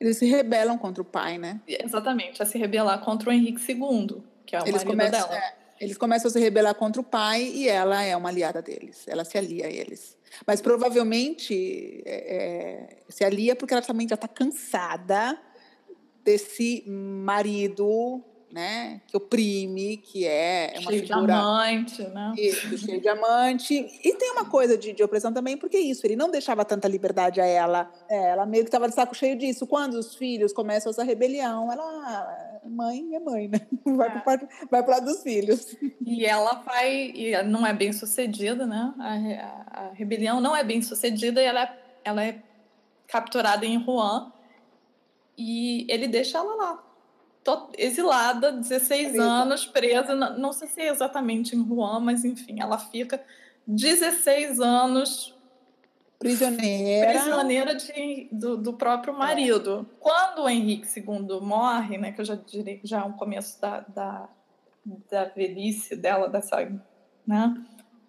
Eles 0.00 0.18
se 0.18 0.26
rebelam 0.26 0.78
contra 0.78 1.02
o 1.02 1.04
pai, 1.04 1.38
né? 1.38 1.60
Exatamente, 1.66 2.42
a 2.42 2.46
se 2.46 2.58
rebelar 2.58 3.00
contra 3.00 3.30
o 3.30 3.32
Henrique 3.32 3.60
II, 3.60 4.22
que 4.44 4.56
é 4.56 4.60
o 4.60 4.62
eles 4.62 4.84
marido 4.84 4.90
começam, 4.90 5.28
dela. 5.28 5.36
É, 5.36 5.54
eles 5.80 5.98
começam 5.98 6.28
a 6.28 6.32
se 6.32 6.40
rebelar 6.40 6.74
contra 6.74 7.00
o 7.00 7.04
pai 7.04 7.42
e 7.42 7.68
ela 7.68 8.02
é 8.02 8.16
uma 8.16 8.28
aliada 8.28 8.62
deles. 8.62 9.06
Ela 9.06 9.24
se 9.24 9.36
alia 9.36 9.66
a 9.66 9.70
eles. 9.70 10.16
Mas 10.46 10.60
provavelmente 10.60 12.02
é, 12.06 12.36
é 12.36 12.96
se 13.08 13.24
alia 13.24 13.54
porque 13.54 13.74
ela 13.74 13.82
também 13.82 14.08
já 14.08 14.14
está 14.14 14.26
cansada 14.26 15.38
desse 16.24 16.84
marido 16.86 18.24
né, 18.52 19.00
que 19.06 19.16
oprime, 19.16 19.96
que 19.96 20.26
é, 20.26 20.76
é 20.76 20.80
uma 20.80 20.90
cheio 20.90 21.06
figura... 21.06 21.26
de 21.26 21.32
amante, 21.32 22.02
né? 22.02 22.34
Isso, 22.36 22.78
cheio 22.78 23.00
de 23.00 23.08
amante. 23.08 23.74
E 24.04 24.14
tem 24.14 24.30
uma 24.32 24.44
coisa 24.44 24.76
de, 24.76 24.92
de 24.92 25.02
opressão 25.02 25.32
também, 25.32 25.56
porque 25.56 25.78
isso, 25.78 26.06
ele 26.06 26.16
não 26.16 26.30
deixava 26.30 26.62
tanta 26.64 26.86
liberdade 26.86 27.40
a 27.40 27.46
ela. 27.46 27.90
É, 28.10 28.30
ela 28.30 28.44
meio 28.44 28.62
que 28.64 28.68
estava 28.68 28.88
de 28.88 28.94
saco 28.94 29.14
cheio 29.14 29.36
disso. 29.36 29.66
Quando 29.66 29.94
os 29.94 30.14
filhos 30.14 30.52
começam 30.52 30.90
essa 30.90 31.02
rebelião, 31.02 31.72
ela, 31.72 31.82
ah, 31.82 32.60
mãe 32.68 33.14
é 33.14 33.20
mãe, 33.20 33.48
né? 33.48 33.60
Vai 33.86 34.08
é. 34.08 34.20
para 34.20 34.48
vai 34.70 34.86
lado 34.86 35.06
dos 35.06 35.22
filhos. 35.22 35.74
E 36.04 36.26
ela 36.26 36.54
vai, 36.54 37.10
e 37.14 37.42
não 37.44 37.66
é 37.66 37.72
bem 37.72 37.92
sucedida, 37.92 38.66
né? 38.66 38.92
A, 38.98 39.14
a, 39.14 39.86
a 39.86 39.92
rebelião 39.94 40.40
não 40.40 40.54
é 40.54 40.62
bem 40.62 40.82
sucedida 40.82 41.40
e 41.40 41.44
ela 41.46 41.62
é, 41.62 41.78
ela 42.04 42.24
é 42.24 42.42
capturada 43.06 43.64
em 43.64 43.78
Rouen 43.78 44.30
e 45.36 45.86
ele 45.88 46.06
deixa 46.06 46.38
ela 46.38 46.54
lá 46.54 46.91
exilada, 47.76 48.52
16 48.52 49.08
presa. 49.08 49.22
anos, 49.22 49.66
presa, 49.66 50.14
não 50.14 50.52
sei 50.52 50.68
se 50.68 50.80
é 50.80 50.88
exatamente 50.88 51.56
em 51.56 51.62
Rouen, 51.62 52.00
mas 52.00 52.24
enfim, 52.24 52.60
ela 52.60 52.78
fica 52.78 53.22
16 53.66 54.60
anos 54.60 55.34
prisioneira, 56.18 57.10
prisioneira 57.10 57.74
de, 57.74 58.28
do, 58.30 58.56
do 58.56 58.72
próprio 58.74 59.12
marido. 59.12 59.88
É. 59.90 59.96
Quando 59.98 60.42
o 60.42 60.48
Henrique 60.48 60.86
II 61.00 61.40
morre, 61.40 61.98
né, 61.98 62.12
que 62.12 62.20
eu 62.20 62.24
já 62.24 62.36
diria 62.36 62.78
que 62.78 62.86
já 62.86 63.00
é 63.00 63.04
um 63.04 63.12
começo 63.12 63.60
da, 63.60 63.80
da, 63.88 64.28
da 65.10 65.24
velhice 65.24 65.96
dela, 65.96 66.28
dessa, 66.28 66.60
né, 67.26 67.56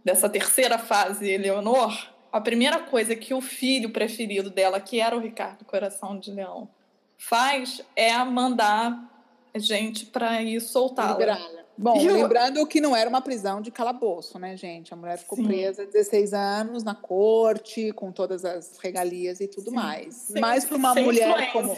dessa 0.05 0.29
terceira 0.29 0.77
fase, 0.77 1.27
Eleonor, 1.27 2.13
a 2.31 2.39
primeira 2.39 2.79
coisa 2.79 3.15
que 3.15 3.33
o 3.33 3.41
filho 3.41 3.89
preferido 3.91 4.49
dela, 4.49 4.79
que 4.79 4.99
era 4.99 5.15
o 5.15 5.19
Ricardo 5.19 5.65
Coração 5.65 6.19
de 6.19 6.31
Leão, 6.31 6.69
faz 7.17 7.81
é 7.95 8.15
mandar 8.23 9.12
gente 9.59 10.05
para 10.05 10.41
ir 10.41 10.59
soltá-la. 10.61 11.37
Bom, 11.75 11.97
eu... 11.99 12.13
lembrando 12.13 12.65
que 12.67 12.79
não 12.79 12.95
era 12.95 13.09
uma 13.09 13.21
prisão 13.21 13.59
de 13.59 13.71
calabouço, 13.71 14.37
né, 14.37 14.55
gente? 14.55 14.93
A 14.93 14.95
mulher 14.95 15.17
ficou 15.17 15.37
Sim. 15.37 15.45
presa 15.45 15.85
16 15.85 16.33
anos 16.33 16.83
na 16.83 16.93
corte, 16.93 17.91
com 17.93 18.11
todas 18.11 18.45
as 18.45 18.77
regalias 18.77 19.39
e 19.39 19.47
tudo 19.47 19.71
Sim. 19.71 19.75
mais. 19.75 20.13
Sim. 20.13 20.39
Mas 20.39 20.65
para 20.65 20.77
uma 20.77 20.93
mulher 20.93 21.51
como. 21.51 21.75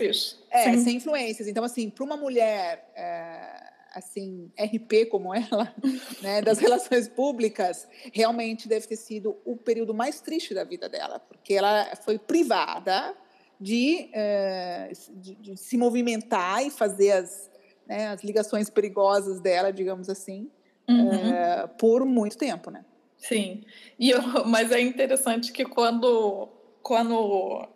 É, 0.52 0.78
sem 0.78 0.98
influências. 0.98 1.48
Então, 1.48 1.64
assim, 1.64 1.90
para 1.90 2.04
uma 2.04 2.18
mulher. 2.18 2.92
É 2.96 3.76
assim, 3.96 4.52
RP 4.60 5.10
como 5.10 5.34
ela, 5.34 5.74
né, 6.22 6.42
das 6.42 6.60
relações 6.60 7.08
públicas, 7.08 7.88
realmente 8.14 8.68
deve 8.68 8.86
ter 8.86 8.98
sido 8.98 9.38
o 9.46 9.56
período 9.56 9.94
mais 9.94 10.20
triste 10.20 10.54
da 10.54 10.66
vida 10.66 10.90
dela, 10.90 11.18
porque 11.18 11.54
ela 11.54 11.96
foi 12.04 12.20
privada 12.20 13.16
de, 13.58 14.10
uh, 14.12 15.20
de, 15.22 15.36
de 15.36 15.58
se 15.58 15.78
movimentar 15.78 16.66
e 16.66 16.70
fazer 16.70 17.14
as, 17.14 17.50
né, 17.88 18.08
as 18.08 18.24
ligações 18.24 18.70
perigosas 18.70 19.40
dela, 19.40 19.72
digamos 19.72 20.10
assim, 20.10 20.50
uhum. 20.88 21.10
uh, 21.10 21.68
por 21.78 22.06
muito 22.06 22.38
tempo, 22.38 22.70
né? 22.70 22.84
Sim, 23.18 23.64
e 23.98 24.10
eu, 24.12 24.22
mas 24.46 24.72
é 24.72 24.80
interessante 24.80 25.52
que 25.52 25.66
quando, 25.66 26.50
quando 26.82 27.68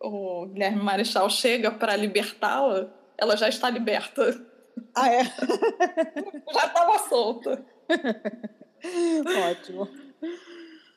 o 0.00 0.46
Guilherme 0.46 0.82
Marechal 0.82 1.28
chega 1.30 1.70
para 1.70 1.96
libertá-la, 1.96 2.88
ela 3.16 3.36
já 3.36 3.48
está 3.48 3.70
liberta. 3.70 4.44
Ah, 4.94 5.08
é? 5.12 5.24
Já 6.52 6.66
estava 6.66 6.98
solta. 7.08 7.64
Ótimo. 9.50 9.88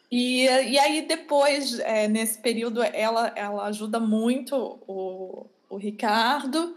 E, 0.10 0.46
e 0.46 0.80
aí 0.80 1.02
depois, 1.06 1.80
é, 1.80 2.08
nesse 2.08 2.40
período, 2.42 2.82
ela, 2.82 3.34
ela 3.36 3.66
ajuda 3.66 4.00
muito 4.00 4.80
o, 4.88 5.46
o 5.70 5.78
Ricardo, 5.78 6.76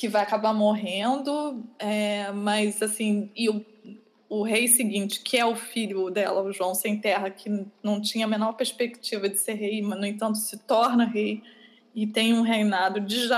que 0.00 0.08
vai 0.08 0.22
acabar 0.22 0.54
morrendo, 0.54 1.62
é, 1.78 2.32
mas 2.32 2.82
assim, 2.82 3.30
e 3.36 3.50
o, 3.50 3.62
o 4.30 4.42
rei 4.42 4.66
seguinte, 4.66 5.20
que 5.20 5.36
é 5.36 5.44
o 5.44 5.54
filho 5.54 6.08
dela, 6.08 6.40
o 6.40 6.50
João 6.50 6.74
Sem 6.74 6.98
Terra, 6.98 7.28
que 7.28 7.66
não 7.82 8.00
tinha 8.00 8.24
a 8.24 8.28
menor 8.28 8.54
perspectiva 8.54 9.28
de 9.28 9.36
ser 9.36 9.52
rei, 9.52 9.82
mas 9.82 9.98
no 9.98 10.06
entanto 10.06 10.38
se 10.38 10.56
torna 10.60 11.04
rei 11.04 11.42
e 11.94 12.06
tem 12.06 12.32
um 12.32 12.40
reinado 12.40 12.98
de, 12.98 13.28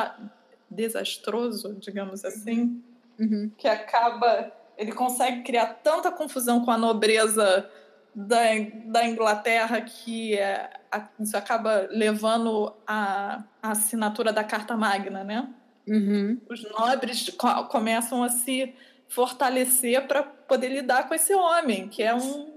desastroso, 0.71 1.75
digamos 1.81 2.25
assim, 2.25 2.81
uhum. 3.19 3.51
que 3.59 3.67
acaba. 3.67 4.53
Ele 4.79 4.93
consegue 4.93 5.43
criar 5.43 5.67
tanta 5.83 6.13
confusão 6.13 6.65
com 6.65 6.71
a 6.71 6.79
nobreza 6.79 7.69
da, 8.15 8.39
da 8.85 9.05
Inglaterra 9.05 9.81
que 9.81 10.39
é, 10.39 10.71
a, 10.93 11.09
isso 11.19 11.37
acaba 11.37 11.89
levando 11.91 12.73
a, 12.87 13.43
a, 13.61 13.73
assinatura 13.73 14.33
da 14.33 14.45
Carta 14.45 14.77
Magna, 14.77 15.25
né? 15.25 15.49
Uhum. 15.87 16.41
Os 16.49 16.63
nobres 16.71 17.29
co 17.31 17.65
começam 17.65 18.23
a 18.23 18.29
se 18.29 18.75
fortalecer 19.09 20.07
para 20.07 20.23
poder 20.23 20.69
lidar 20.69 21.09
com 21.09 21.15
esse 21.15 21.35
homem, 21.35 21.89
que 21.89 22.03
é 22.03 22.15
um, 22.15 22.51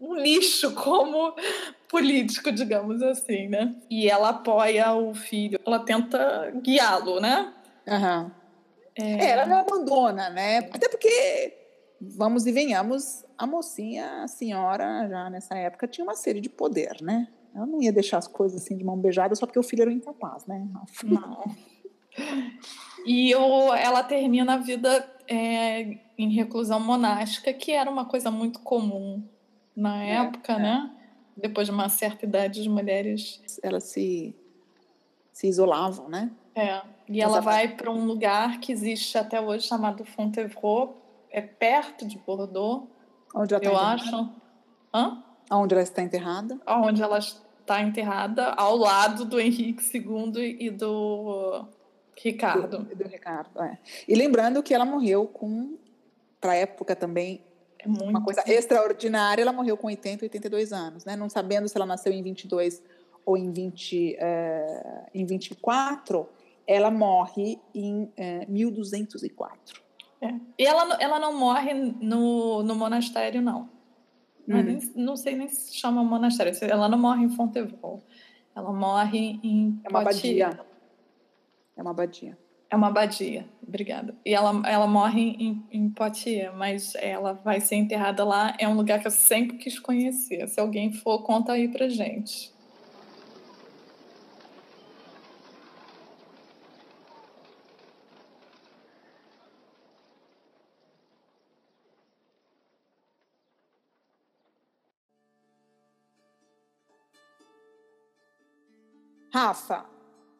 um 0.00 0.14
lixo 0.14 0.74
como 0.74 1.34
político, 1.88 2.52
digamos 2.52 3.02
assim, 3.02 3.48
né? 3.48 3.74
E 3.88 4.08
ela 4.08 4.30
apoia 4.30 4.92
o 4.94 5.14
filho, 5.14 5.58
ela 5.64 5.78
tenta 5.78 6.50
guiá-lo, 6.62 7.20
né? 7.20 7.52
Uhum. 7.86 8.30
É... 8.94 9.30
ela 9.30 9.46
não 9.46 9.58
abandona, 9.58 10.28
né? 10.28 10.58
Até 10.58 10.88
porque, 10.88 11.56
vamos 12.00 12.46
e 12.46 12.52
venhamos, 12.52 13.24
a 13.38 13.46
mocinha, 13.46 14.22
a 14.22 14.28
senhora, 14.28 15.08
já 15.08 15.30
nessa 15.30 15.54
época, 15.56 15.88
tinha 15.88 16.04
uma 16.04 16.14
sede 16.14 16.40
de 16.40 16.48
poder, 16.48 16.96
né? 17.00 17.28
Ela 17.54 17.66
não 17.66 17.82
ia 17.82 17.92
deixar 17.92 18.18
as 18.18 18.26
coisas 18.26 18.62
assim 18.62 18.76
de 18.76 18.84
mão 18.84 18.98
beijada 18.98 19.34
só 19.34 19.46
porque 19.46 19.58
o 19.58 19.62
filho 19.62 19.82
era 19.82 19.92
incapaz, 19.92 20.46
né? 20.46 20.66
E 23.04 23.30
eu, 23.30 23.74
ela 23.74 24.02
termina 24.02 24.54
a 24.54 24.58
vida 24.58 25.08
é, 25.26 25.98
em 26.16 26.30
reclusão 26.30 26.78
monástica, 26.78 27.52
que 27.52 27.72
era 27.72 27.90
uma 27.90 28.04
coisa 28.04 28.30
muito 28.30 28.60
comum 28.60 29.22
na 29.74 30.04
é, 30.04 30.10
época, 30.16 30.52
é. 30.52 30.58
né? 30.58 30.90
Depois 31.36 31.66
de 31.66 31.72
uma 31.72 31.88
certa 31.88 32.26
idade, 32.26 32.60
as 32.60 32.66
mulheres. 32.66 33.42
Elas 33.62 33.84
se, 33.84 34.34
se 35.32 35.48
isolavam, 35.48 36.08
né? 36.08 36.30
É. 36.54 36.82
E 37.08 37.20
ela 37.20 37.40
vai 37.40 37.68
para 37.68 37.90
um 37.90 38.04
lugar 38.04 38.60
que 38.60 38.70
existe 38.70 39.16
até 39.18 39.40
hoje 39.40 39.66
chamado 39.66 40.04
Fontevraud, 40.04 40.92
é 41.30 41.40
perto 41.40 42.06
de 42.06 42.18
Bordeaux. 42.18 42.88
Onde 43.34 43.54
ela 43.54 43.64
eu 43.64 43.72
tá 43.72 43.92
acho. 43.92 44.30
Hã? 44.94 45.22
Onde 45.50 45.74
ela 45.74 45.82
está 45.82 46.02
enterrada? 46.02 46.60
Onde 46.66 47.02
ela 47.02 47.18
está 47.18 47.80
enterrada, 47.80 48.48
ao 48.52 48.76
lado 48.76 49.24
do 49.24 49.40
Henrique 49.40 49.82
II 49.96 50.56
e 50.60 50.70
do 50.70 51.66
Ricardo. 52.16 52.78
Do, 52.78 52.94
do 52.94 53.08
Ricardo, 53.08 53.62
é. 53.62 53.78
E 54.06 54.14
lembrando 54.14 54.62
que 54.62 54.74
ela 54.74 54.84
morreu 54.84 55.26
com, 55.26 55.76
para 56.40 56.52
a 56.52 56.56
época 56.56 56.94
também, 56.94 57.42
é 57.78 57.88
uma 57.88 58.22
coisa 58.22 58.42
extraordinária, 58.46 59.42
ela 59.42 59.52
morreu 59.52 59.76
com 59.76 59.88
80, 59.88 60.24
82 60.24 60.72
anos, 60.72 61.04
né? 61.04 61.16
Não 61.16 61.28
sabendo 61.28 61.68
se 61.68 61.76
ela 61.76 61.86
nasceu 61.86 62.12
em 62.12 62.22
22 62.22 62.82
ou 63.26 63.36
em, 63.36 63.52
20, 63.52 64.16
uh, 64.16 65.06
em 65.12 65.24
24, 65.24 66.28
ela 66.66 66.90
morre 66.90 67.58
em 67.74 68.04
uh, 68.04 68.10
1204. 68.48 69.82
É. 70.20 70.34
E 70.58 70.64
ela, 70.64 70.96
ela 71.00 71.18
não 71.18 71.36
morre 71.36 71.74
no, 71.74 72.62
no 72.62 72.74
monastério, 72.76 73.42
não. 73.42 73.68
Uhum. 74.46 74.62
Nem, 74.62 74.92
não 74.94 75.16
sei 75.16 75.34
nem 75.36 75.48
se 75.48 75.74
chama 75.76 76.04
monastério. 76.04 76.52
Ela 76.62 76.88
não 76.88 76.98
morre 76.98 77.24
em 77.24 77.30
Fontevraud. 77.30 78.02
Ela 78.54 78.72
morre 78.72 79.40
em. 79.42 79.80
É 79.84 79.88
uma 79.88 80.00
abadia. 80.00 80.60
É 81.76 81.82
uma 81.82 81.90
abadia. 81.90 82.36
É 82.70 82.76
uma 82.76 82.88
abadia, 82.88 83.46
obrigada. 83.66 84.16
E 84.24 84.34
ela, 84.34 84.62
ela 84.66 84.86
morre 84.86 85.36
em, 85.38 85.62
em 85.70 85.90
Poitiers, 85.90 86.54
mas 86.54 86.94
ela 86.94 87.34
vai 87.34 87.60
ser 87.60 87.76
enterrada 87.76 88.24
lá. 88.24 88.56
É 88.58 88.66
um 88.66 88.74
lugar 88.74 88.98
que 88.98 89.06
eu 89.06 89.10
sempre 89.10 89.58
quis 89.58 89.78
conhecer. 89.78 90.48
Se 90.48 90.58
alguém 90.58 90.90
for, 90.90 91.22
conta 91.22 91.52
aí 91.52 91.68
pra 91.68 91.88
gente. 91.88 92.50
Rafa, 109.32 109.86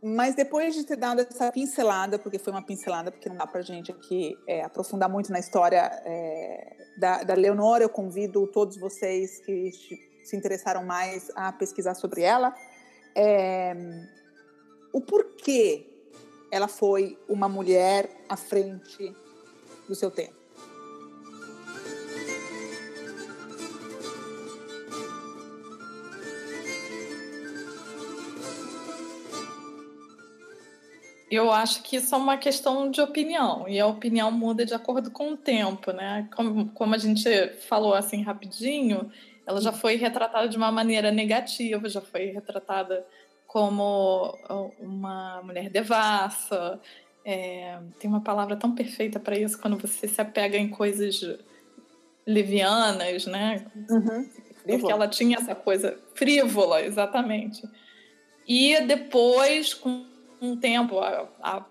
mas 0.03 0.35
depois 0.35 0.75
de 0.75 0.85
ter 0.85 0.97
dado 0.97 1.21
essa 1.21 1.53
pincelada, 1.53 2.19
porque 2.19 2.37
foi 2.37 2.53
uma 2.53 2.63
pincelada, 2.63 3.13
porque 3.13 3.29
não 3.29 3.37
dá 3.37 3.47
para 3.47 3.63
gente 3.63 3.93
aqui 3.93 4.37
é, 4.49 4.65
aprofundar 4.65 5.09
muito 5.09 5.31
na 5.31 5.39
história 5.39 5.79
é, 6.05 6.77
da, 6.99 7.23
da 7.23 7.35
Leonor, 7.35 7.81
eu 7.81 7.89
convido 7.89 8.47
todos 8.49 8.77
vocês 8.77 9.39
que 9.39 9.71
se 10.25 10.37
interessaram 10.37 10.85
mais 10.85 11.31
a 11.37 11.53
pesquisar 11.53 11.95
sobre 11.95 12.23
ela. 12.23 12.53
É, 13.15 13.77
o 14.93 15.01
porquê 15.01 15.87
ela 16.51 16.67
foi 16.67 17.17
uma 17.29 17.49
mulher 17.49 18.11
à 18.29 18.37
frente 18.37 19.15
do 19.89 19.95
seu 19.95 20.11
tempo. 20.11 20.42
Eu 31.33 31.51
acho 31.51 31.83
que 31.83 31.97
isso 31.97 32.15
é 32.15 32.19
uma 32.19 32.37
questão 32.37 32.91
de 32.91 33.01
opinião, 33.01 33.67
e 33.67 33.81
a 33.81 33.87
opinião 33.87 34.31
muda 34.31 34.67
de 34.67 34.75
acordo 34.75 35.11
com 35.11 35.33
o 35.33 35.37
tempo, 35.37 35.91
né? 35.91 36.29
Como, 36.37 36.69
como 36.73 36.95
a 36.95 36.99
gente 36.99 37.49
falou 37.71 37.95
assim 37.95 38.23
rapidinho, 38.23 39.11
ela 39.47 39.59
já 39.59 39.73
foi 39.73 39.97
retratada 39.97 40.47
de 40.47 40.59
uma 40.59 40.71
maneira 40.71 41.11
negativa, 41.11 41.89
já 41.89 42.03
foi 42.03 42.27
retratada 42.27 43.07
como 43.47 44.39
uma 44.79 45.41
mulher 45.43 45.71
devassa. 45.71 46.79
É, 47.25 47.79
tem 47.99 48.11
uma 48.11 48.21
palavra 48.21 48.55
tão 48.55 48.75
perfeita 48.75 49.19
para 49.19 49.39
isso 49.39 49.59
quando 49.59 49.79
você 49.79 50.07
se 50.07 50.21
apega 50.21 50.59
em 50.59 50.69
coisas 50.69 51.19
levianas, 52.27 53.25
né? 53.25 53.65
Uhum. 53.89 54.29
Porque 54.67 54.93
ela 54.93 55.09
tinha 55.09 55.39
essa 55.39 55.55
coisa 55.55 55.99
frívola, 56.15 56.83
exatamente. 56.83 57.63
E 58.47 58.79
depois, 58.83 59.73
com 59.73 60.12
um 60.43 60.57
tempo, 60.57 60.99
a, 60.99 61.29
a, 61.41 61.65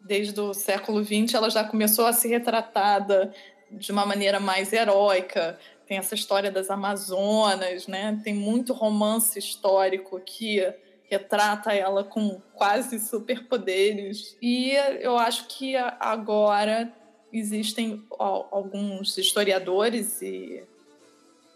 desde 0.00 0.40
o 0.40 0.54
século 0.54 1.04
XX, 1.04 1.34
ela 1.34 1.50
já 1.50 1.62
começou 1.62 2.06
a 2.06 2.12
ser 2.12 2.28
retratada 2.28 3.32
de 3.70 3.92
uma 3.92 4.06
maneira 4.06 4.40
mais 4.40 4.72
heróica. 4.72 5.58
Tem 5.86 5.98
essa 5.98 6.14
história 6.14 6.50
das 6.50 6.70
Amazonas, 6.70 7.86
né? 7.86 8.18
Tem 8.24 8.34
muito 8.34 8.72
romance 8.72 9.38
histórico 9.38 10.18
que 10.20 10.66
retrata 11.08 11.72
ela 11.72 12.02
com 12.02 12.40
quase 12.54 12.98
superpoderes. 12.98 14.36
E 14.40 14.72
eu 15.00 15.18
acho 15.18 15.46
que 15.46 15.76
agora 15.76 16.92
existem 17.32 18.02
alguns 18.18 19.18
historiadores 19.18 20.22
e, 20.22 20.64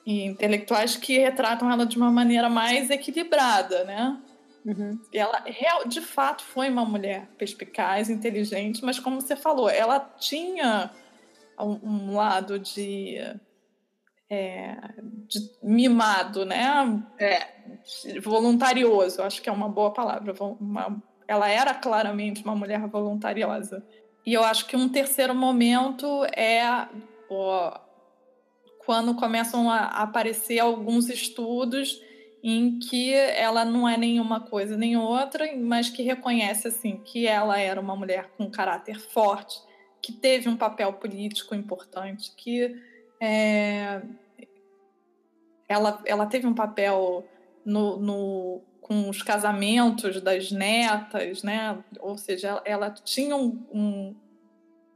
e 0.05 0.25
intelectuais 0.25 0.95
que 0.97 1.19
retratam 1.19 1.71
ela 1.71 1.87
de 1.87 1.97
uma 1.97 2.11
maneira 2.11 2.49
mais 2.49 2.91
equilibrada, 2.91 3.85
né? 3.85 4.21
Uhum. 4.65 5.01
Ela, 5.13 5.45
de 5.87 6.01
fato, 6.01 6.43
foi 6.45 6.69
uma 6.69 6.85
mulher 6.85 7.29
perspicaz, 7.39 8.11
inteligente, 8.11 8.85
mas 8.85 8.99
como 8.99 9.21
você 9.21 9.35
falou, 9.35 9.71
ela 9.71 9.99
tinha 10.19 10.91
um, 11.59 11.79
um 11.83 12.15
lado 12.17 12.59
de, 12.59 13.17
é, 14.29 14.77
de, 15.27 15.41
mimado, 15.63 16.45
né? 16.45 17.03
É, 17.19 18.21
voluntarioso, 18.21 19.23
acho 19.23 19.41
que 19.41 19.49
é 19.49 19.53
uma 19.53 19.69
boa 19.69 19.93
palavra. 19.93 20.35
Uma, 20.61 21.03
ela 21.27 21.49
era 21.49 21.75
claramente 21.75 22.45
uma 22.45 22.55
mulher 22.55 22.87
voluntariosa. 22.87 23.85
E 24.27 24.35
eu 24.35 24.45
acho 24.45 24.67
que 24.67 24.77
um 24.77 24.89
terceiro 24.89 25.35
momento 25.35 26.25
é 26.37 26.87
ó, 27.31 27.79
quando 28.85 29.15
começam 29.15 29.71
a 29.71 29.87
aparecer 29.87 30.59
alguns 30.59 31.09
estudos 31.09 32.01
em 32.43 32.79
que 32.79 33.13
ela 33.13 33.65
não 33.65 33.89
é 33.89 33.97
nenhuma 33.97 34.41
coisa 34.41 34.77
nem 34.77 34.97
outra, 34.97 35.55
mas 35.57 35.91
que 35.91 36.03
reconhece 36.03 36.69
assim 36.69 36.97
que 36.97 37.27
ela 37.27 37.59
era 37.59 37.81
uma 37.81 37.95
mulher 37.95 38.31
com 38.37 38.51
caráter 38.51 38.99
forte, 38.99 39.61
que 40.01 40.13
teve 40.13 40.49
um 40.49 40.57
papel 40.57 40.93
político 40.95 41.55
importante, 41.55 42.33
que 42.35 42.75
é, 43.21 44.01
ela, 45.69 46.03
ela 46.07 46.27
teve 46.27 46.47
um 46.47 46.55
papel 46.55 47.27
no, 47.65 47.99
no, 47.99 48.63
com 48.81 49.09
os 49.09 49.23
casamentos 49.23 50.21
das 50.21 50.51
netas, 50.51 51.43
né? 51.43 51.79
Ou 52.01 52.17
seja, 52.17 52.49
ela, 52.49 52.63
ela 52.65 52.91
tinha 52.91 53.37
um, 53.37 53.65
um, 53.73 54.17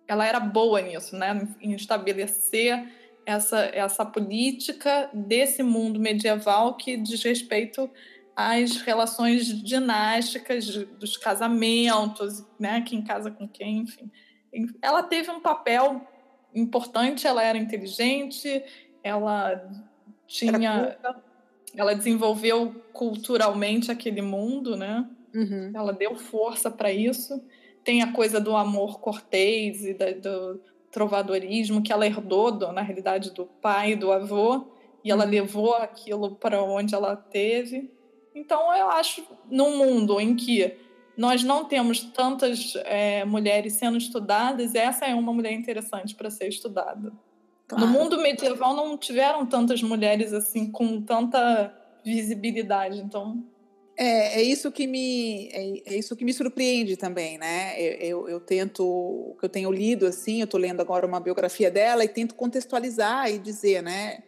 ela 0.08 0.26
era 0.26 0.40
boa 0.40 0.80
nisso, 0.80 1.14
né? 1.16 1.46
Em 1.60 1.74
estabelecer 1.74 2.88
essa, 3.26 3.58
essa 3.72 4.04
política 4.04 5.10
desse 5.12 5.62
mundo 5.62 5.98
medieval 5.98 6.76
que 6.76 6.96
diz 6.96 7.22
respeito 7.22 7.90
às 8.36 8.78
relações 8.82 9.46
dinásticas 9.46 10.66
dos 10.98 11.16
casamentos, 11.16 12.44
né? 12.58 12.82
Quem 12.82 13.02
casa 13.02 13.30
com 13.30 13.48
quem, 13.48 13.78
enfim. 13.78 14.10
Ela 14.82 15.02
teve 15.02 15.30
um 15.30 15.40
papel 15.40 16.06
importante, 16.54 17.26
ela 17.26 17.42
era 17.42 17.58
inteligente, 17.58 18.62
ela 19.02 19.68
tinha. 20.26 20.96
Ela 21.76 21.94
desenvolveu 21.94 22.84
culturalmente 22.92 23.90
aquele 23.90 24.22
mundo, 24.22 24.76
né? 24.76 25.08
Uhum. 25.34 25.72
Ela 25.74 25.92
deu 25.92 26.14
força 26.14 26.70
para 26.70 26.92
isso. 26.92 27.42
Tem 27.82 28.00
a 28.00 28.12
coisa 28.12 28.40
do 28.40 28.54
amor 28.54 29.00
cortês 29.00 29.84
e 29.84 29.92
da, 29.92 30.12
do, 30.12 30.60
trovadorismo 30.94 31.82
que 31.82 31.92
ela 31.92 32.06
herdou, 32.06 32.52
do, 32.52 32.70
na 32.70 32.80
realidade, 32.80 33.32
do 33.32 33.44
pai 33.44 33.92
e 33.92 33.96
do 33.96 34.12
avô, 34.12 34.68
e 35.02 35.10
ela 35.10 35.24
uhum. 35.24 35.30
levou 35.30 35.74
aquilo 35.74 36.36
para 36.36 36.62
onde 36.62 36.94
ela 36.94 37.16
teve. 37.16 37.92
Então, 38.32 38.72
eu 38.74 38.88
acho, 38.88 39.24
num 39.50 39.76
mundo 39.76 40.20
em 40.20 40.36
que 40.36 40.76
nós 41.16 41.42
não 41.42 41.64
temos 41.64 42.00
tantas 42.00 42.74
é, 42.84 43.24
mulheres 43.24 43.72
sendo 43.74 43.98
estudadas, 43.98 44.76
essa 44.76 45.04
é 45.04 45.14
uma 45.14 45.32
mulher 45.32 45.52
interessante 45.52 46.14
para 46.14 46.30
ser 46.30 46.48
estudada. 46.48 47.12
Claro. 47.66 47.86
No 47.86 47.92
mundo 47.92 48.20
medieval 48.20 48.74
não 48.74 48.96
tiveram 48.96 49.44
tantas 49.46 49.82
mulheres 49.82 50.32
assim 50.32 50.70
com 50.70 51.02
tanta 51.02 51.74
visibilidade, 52.04 53.00
então 53.00 53.44
é, 53.96 54.40
é 54.40 54.42
isso 54.42 54.70
que 54.72 54.86
me 54.86 55.48
é, 55.48 55.94
é, 55.94 55.96
isso 55.96 56.16
que 56.16 56.24
me 56.24 56.32
surpreende 56.32 56.96
também, 56.96 57.38
né? 57.38 57.80
Eu, 57.80 57.92
eu, 57.92 58.28
eu 58.28 58.40
tento, 58.40 58.84
o 58.84 59.36
que 59.38 59.44
eu 59.44 59.48
tenho 59.48 59.70
lido 59.70 60.06
assim, 60.06 60.40
eu 60.40 60.44
estou 60.44 60.58
lendo 60.58 60.80
agora 60.80 61.06
uma 61.06 61.20
biografia 61.20 61.70
dela 61.70 62.04
e 62.04 62.08
tento 62.08 62.34
contextualizar 62.34 63.30
e 63.30 63.38
dizer, 63.38 63.82
né? 63.82 64.22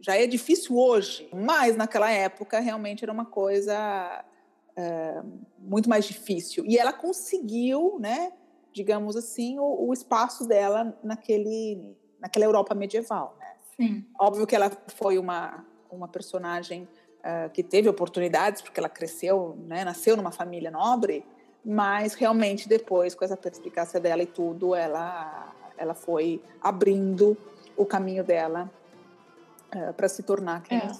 Já 0.00 0.16
é 0.16 0.26
difícil 0.26 0.76
hoje, 0.76 1.28
mas 1.32 1.76
naquela 1.76 2.10
época 2.10 2.60
realmente 2.60 3.02
era 3.02 3.12
uma 3.12 3.24
coisa 3.24 4.24
é, 4.76 5.22
muito 5.58 5.88
mais 5.88 6.04
difícil. 6.04 6.64
E 6.66 6.78
ela 6.78 6.92
conseguiu, 6.92 7.98
né? 7.98 8.32
Digamos 8.72 9.16
assim, 9.16 9.58
o, 9.58 9.88
o 9.88 9.92
espaço 9.92 10.46
dela 10.46 10.98
naquele, 11.02 11.96
naquela 12.20 12.44
Europa 12.44 12.74
medieval, 12.74 13.36
né? 13.38 13.56
Sim. 13.76 14.06
Óbvio 14.18 14.46
que 14.46 14.54
ela 14.54 14.70
foi 14.88 15.18
uma 15.18 15.64
uma 15.90 16.08
personagem 16.08 16.88
uh, 17.26 17.50
que 17.50 17.62
teve 17.62 17.88
oportunidades, 17.88 18.62
porque 18.62 18.78
ela 18.78 18.88
cresceu, 18.88 19.58
né, 19.66 19.84
nasceu 19.84 20.16
numa 20.16 20.30
família 20.30 20.70
nobre, 20.70 21.24
mas 21.64 22.14
realmente 22.14 22.68
depois, 22.68 23.14
com 23.14 23.24
essa 23.24 23.36
perspicácia 23.36 23.98
dela 23.98 24.22
e 24.22 24.26
tudo, 24.26 24.74
ela, 24.74 25.52
ela 25.76 25.94
foi 25.94 26.40
abrindo 26.62 27.36
o 27.76 27.84
caminho 27.84 28.22
dela 28.22 28.70
uh, 29.74 29.92
para 29.94 30.08
se 30.08 30.22
tornar 30.22 30.62
quem 30.62 30.78
é. 30.78 30.90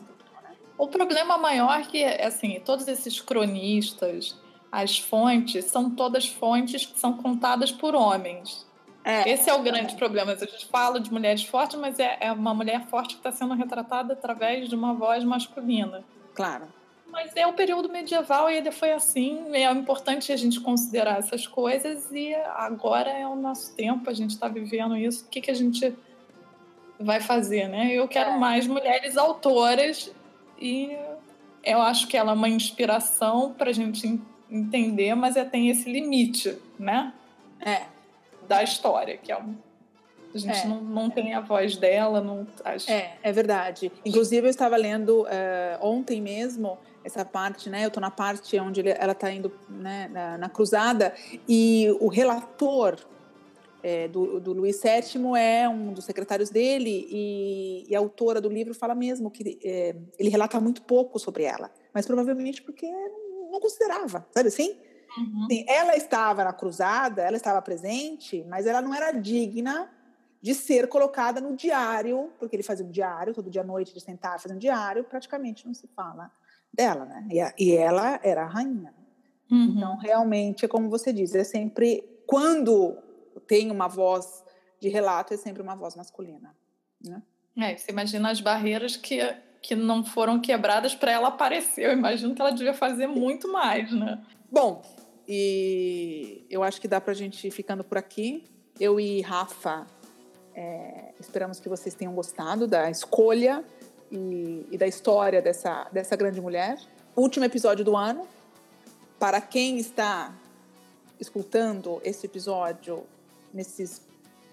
O 0.77 0.89
problema 0.89 1.39
maior 1.39 1.81
é 1.81 1.85
que, 1.85 2.05
assim, 2.05 2.61
todos 2.63 2.87
esses 2.87 3.21
cronistas, 3.21 4.39
as 4.71 4.99
fontes, 4.99 5.65
são 5.67 5.89
todas 5.89 6.29
fontes 6.29 6.85
que 6.85 6.99
são 6.99 7.17
contadas 7.17 7.73
por 7.73 7.95
homens. 7.95 8.67
É. 9.03 9.31
Esse 9.31 9.49
é 9.49 9.55
o 9.55 9.63
grande 9.63 9.95
é. 9.95 9.97
problema. 9.97 10.33
A 10.33 10.37
gente 10.37 10.67
fala 10.67 11.01
de 11.01 11.11
mulheres 11.13 11.45
fortes, 11.45 11.79
mas 11.79 11.99
é, 11.99 12.19
é 12.21 12.33
uma 12.33 12.53
mulher 12.53 12.85
forte 12.89 13.15
que 13.15 13.21
está 13.21 13.31
sendo 13.31 13.55
retratada 13.55 14.13
através 14.13 14.69
de 14.69 14.75
uma 14.75 14.93
voz 14.93 15.25
masculina. 15.25 16.05
Claro. 16.37 16.67
Mas 17.11 17.35
é 17.35 17.47
o 17.47 17.55
período 17.55 17.89
medieval 17.89 18.51
e 18.51 18.57
ele 18.57 18.71
foi 18.71 18.93
assim. 18.93 19.43
É 19.53 19.71
importante 19.73 20.31
a 20.33 20.37
gente 20.37 20.61
considerar 20.61 21.19
essas 21.19 21.47
coisas 21.47 22.13
e 22.13 22.35
agora 22.35 23.11
é 23.11 23.27
o 23.27 23.35
nosso 23.35 23.75
tempo, 23.75 24.11
a 24.11 24.13
gente 24.13 24.31
está 24.31 24.49
vivendo 24.49 24.95
isso. 24.95 25.25
O 25.25 25.29
que, 25.29 25.41
que 25.41 25.51
a 25.51 25.55
gente 25.55 25.97
vai 27.01 27.21
fazer, 27.21 27.69
né? 27.69 27.93
Eu 27.93 28.07
quero 28.07 28.31
é. 28.31 28.39
mais 28.39 28.67
mulheres 28.67 29.17
autoras 29.17 30.13
e 30.61 30.95
eu 31.65 31.81
acho 31.81 32.07
que 32.07 32.17
ela 32.17 32.33
é 32.33 32.35
uma 32.35 32.49
inspiração 32.49 33.53
para 33.53 33.71
a 33.71 33.73
gente 33.73 34.21
entender, 34.51 35.15
mas 35.15 35.37
é, 35.37 35.45
tem 35.45 35.71
esse 35.71 35.91
limite, 35.91 36.59
né? 36.79 37.15
É. 37.61 37.85
Da 38.47 38.63
história, 38.63 39.17
que 39.17 39.33
é 39.33 39.37
um 39.39 39.57
a 40.37 40.53
gente 40.53 40.65
é. 40.65 40.69
não, 40.69 40.81
não 40.83 41.11
tem 41.11 41.35
a 41.35 41.41
voz 41.41 41.77
dela. 41.77 42.21
Não, 42.21 42.47
acho... 42.65 42.91
É, 42.91 43.17
é 43.23 43.33
verdade. 43.33 43.91
Inclusive, 44.05 44.47
eu 44.47 44.51
estava 44.51 44.77
lendo 44.77 45.23
uh, 45.23 45.27
ontem 45.81 46.21
mesmo 46.21 46.79
essa 47.05 47.25
parte, 47.25 47.71
né? 47.71 47.85
Eu 47.85 47.89
estou 47.89 48.01
na 48.01 48.11
parte 48.11 48.59
onde 48.59 48.87
ela 48.89 49.13
está 49.13 49.31
indo 49.31 49.53
né, 49.69 50.09
na, 50.09 50.39
na, 50.39 50.49
cruzada 50.49 51.15
e 51.49 51.89
o 52.01 52.09
relator 52.09 52.99
é, 53.83 54.09
do, 54.09 54.41
do 54.41 54.53
Luís 54.53 54.83
VII 54.83 55.37
é 55.39 55.69
um 55.69 55.93
dos 55.93 56.05
secretários 56.05 56.51
dele 56.51 57.07
e, 57.09 57.87
e 57.89 57.95
a 57.95 58.01
autora 58.01 58.41
do 58.41 58.49
livro 58.49 58.75
fala 58.75 58.95
mesmo 58.95 59.31
que 59.31 59.59
é, 59.65 59.95
ele 60.19 60.29
relata 60.29 60.59
muito 60.61 60.83
pouco 60.83 61.21
sobre 61.21 61.45
ela, 61.45 61.71
mas 61.95 62.05
provavelmente 62.05 62.61
porque 62.61 62.91
não 63.53 63.61
considerava, 63.61 64.27
sabe 64.35 64.49
assim? 64.49 64.77
Uhum. 65.17 65.47
Sim, 65.49 65.65
ela 65.69 65.97
estava 65.97 66.43
na 66.43 66.53
cruzada, 66.53 67.23
ela 67.23 67.37
estava 67.37 67.63
presente, 67.63 68.45
mas 68.49 68.67
ela 68.67 68.83
não 68.83 68.93
era 68.93 69.13
digna 69.13 69.89
de 70.47 70.55
ser 70.55 70.87
colocada 70.87 71.41
no 71.41 71.57
diário, 71.57 72.31
porque 72.39 72.55
ele 72.55 72.63
fazia 72.63 72.87
um 72.87 72.91
diário, 72.93 73.35
todo 73.35 73.51
dia 73.51 73.63
à 73.63 73.65
noite 73.65 73.93
ele 73.93 73.99
sentava 73.99 74.39
fazendo 74.39 74.59
um 74.59 74.61
diário, 74.61 75.03
praticamente 75.03 75.67
não 75.67 75.75
se 75.75 75.89
fala 75.89 76.31
dela, 76.73 77.05
né? 77.05 77.27
E, 77.29 77.41
a, 77.41 77.53
e 77.59 77.73
ela 77.73 78.21
era 78.23 78.45
a 78.45 78.47
rainha. 78.47 78.95
Uhum. 79.51 79.75
Então, 79.77 79.97
realmente, 79.97 80.65
é 80.65 80.69
como 80.69 80.89
você 80.89 81.13
diz, 81.13 81.35
é 81.35 81.43
sempre, 81.43 82.05
quando 82.29 82.97
tem 83.49 83.73
uma 83.73 83.89
voz 83.89 84.45
de 84.81 84.89
relato, 84.89 85.35
é 85.35 85.37
sempre 85.37 85.61
uma 85.61 85.75
voz 85.75 85.97
masculina, 85.97 86.55
né? 87.05 87.21
É, 87.59 87.77
você 87.77 87.91
imagina 87.91 88.31
as 88.31 88.41
barreiras 88.41 88.97
que, 88.97 89.19
que 89.61 89.75
não 89.75 90.05
foram 90.05 90.41
quebradas 90.41 90.95
para 90.95 91.11
ela 91.11 91.27
aparecer. 91.27 91.87
Eu 91.87 91.93
imagino 91.93 92.37
que 92.37 92.41
ela 92.41 92.53
devia 92.53 92.73
fazer 92.73 93.09
muito 93.09 93.51
mais, 93.51 93.91
né? 93.91 94.25
Bom, 94.49 94.81
e 95.27 96.47
eu 96.49 96.63
acho 96.63 96.81
que 96.81 96.87
dá 96.87 97.01
para 97.01 97.11
a 97.11 97.17
gente 97.17 97.49
ir 97.49 97.51
ficando 97.51 97.83
por 97.83 97.99
aqui. 97.99 98.45
Eu 98.79 99.01
e 99.01 99.23
Rafa 99.23 99.87
é, 100.57 101.13
esperamos 101.21 101.61
que 101.61 101.69
vocês 101.69 101.95
tenham 101.95 102.15
gostado 102.15 102.67
da 102.67 102.91
escolha 102.91 103.63
e, 104.11 104.67
e, 104.71 104.79
da 104.79 104.87
história 104.87 105.43
dessa, 105.43 105.87
dessa 105.93 106.17
grande 106.17 106.41
mulher. 106.41 106.79
Último 107.15 107.45
episódio 107.45 107.85
do 107.85 107.95
ano. 107.95 108.27
Para 109.19 109.41
quem 109.41 109.77
está 109.79 110.35
escutando 111.21 112.01
esse 112.03 112.27
episódio 112.27 113.05
nesses 113.53 114.01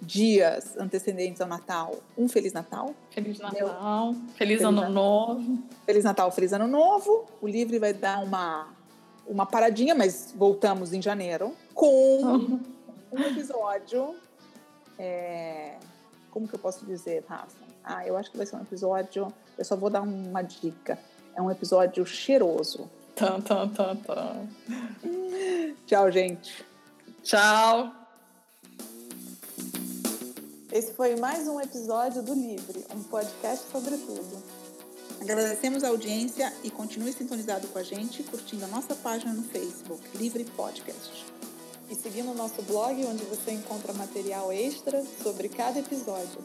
dias 0.01 0.75
antecedentes 0.77 1.39
ao 1.39 1.47
Natal, 1.47 1.95
um 2.17 2.27
Feliz 2.27 2.51
Natal. 2.51 2.93
Feliz 3.09 3.39
Natal. 3.39 4.11
Meu, 4.11 4.21
feliz, 4.31 4.37
feliz, 4.37 4.61
Ano 4.61 4.81
Natal. 4.81 4.91
Novo. 4.91 5.63
Feliz 5.85 6.03
Natal, 6.03 6.31
Feliz 6.31 6.53
Ano 6.53 6.67
Novo. 6.67 7.25
O 7.41 7.47
livro 7.47 7.79
vai 7.79 7.93
dar 7.93 8.21
uma, 8.21 8.67
uma 9.25 9.45
paradinha, 9.45 9.95
mas 9.95 10.33
voltamos 10.35 10.91
em 10.91 11.01
janeiro 11.01 11.53
com 11.73 12.59
um 13.11 13.19
episódio 13.19 14.15
é, 14.97 15.77
como 16.33 16.47
que 16.47 16.55
eu 16.55 16.59
posso 16.59 16.83
dizer, 16.83 17.23
Rafa? 17.29 17.55
Ah, 17.83 18.07
eu 18.07 18.17
acho 18.17 18.31
que 18.31 18.37
vai 18.37 18.45
ser 18.47 18.55
um 18.55 18.61
episódio. 18.61 19.31
Eu 19.55 19.63
só 19.63 19.75
vou 19.75 19.89
dar 19.89 20.01
uma 20.01 20.41
dica. 20.41 20.97
É 21.35 21.41
um 21.41 21.51
episódio 21.51 22.03
cheiroso. 22.07 22.89
Tá, 23.15 23.39
tá, 23.39 23.67
tá, 23.67 23.95
tá. 23.95 24.35
Tchau, 25.85 26.11
gente. 26.11 26.65
Tchau. 27.21 27.93
Esse 30.71 30.91
foi 30.93 31.15
mais 31.17 31.47
um 31.47 31.61
episódio 31.61 32.23
do 32.23 32.33
Livre, 32.33 32.83
um 32.91 33.03
podcast 33.03 33.69
sobre 33.71 33.95
tudo. 33.95 34.43
Agradecemos 35.21 35.83
a 35.83 35.89
audiência 35.89 36.51
e 36.63 36.71
continue 36.71 37.13
sintonizado 37.13 37.67
com 37.67 37.77
a 37.77 37.83
gente, 37.83 38.23
curtindo 38.23 38.65
a 38.65 38.67
nossa 38.69 38.95
página 38.95 39.31
no 39.33 39.43
Facebook, 39.43 40.01
Livre 40.17 40.43
Podcast. 40.45 41.27
E 41.89 41.95
seguindo 41.95 42.31
o 42.31 42.35
nosso 42.35 42.61
blog, 42.63 43.05
onde 43.05 43.23
você 43.25 43.51
encontra 43.51 43.91
material 43.93 44.51
extra 44.51 45.05
sobre 45.21 45.47
cada 45.49 45.79
episódio, 45.79 46.39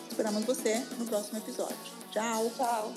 Esperamos 0.10 0.46
você 0.46 0.80
no 0.98 1.06
próximo 1.06 1.38
episódio. 1.38 1.78
Tchau! 2.12 2.50
Tchau! 2.58 2.92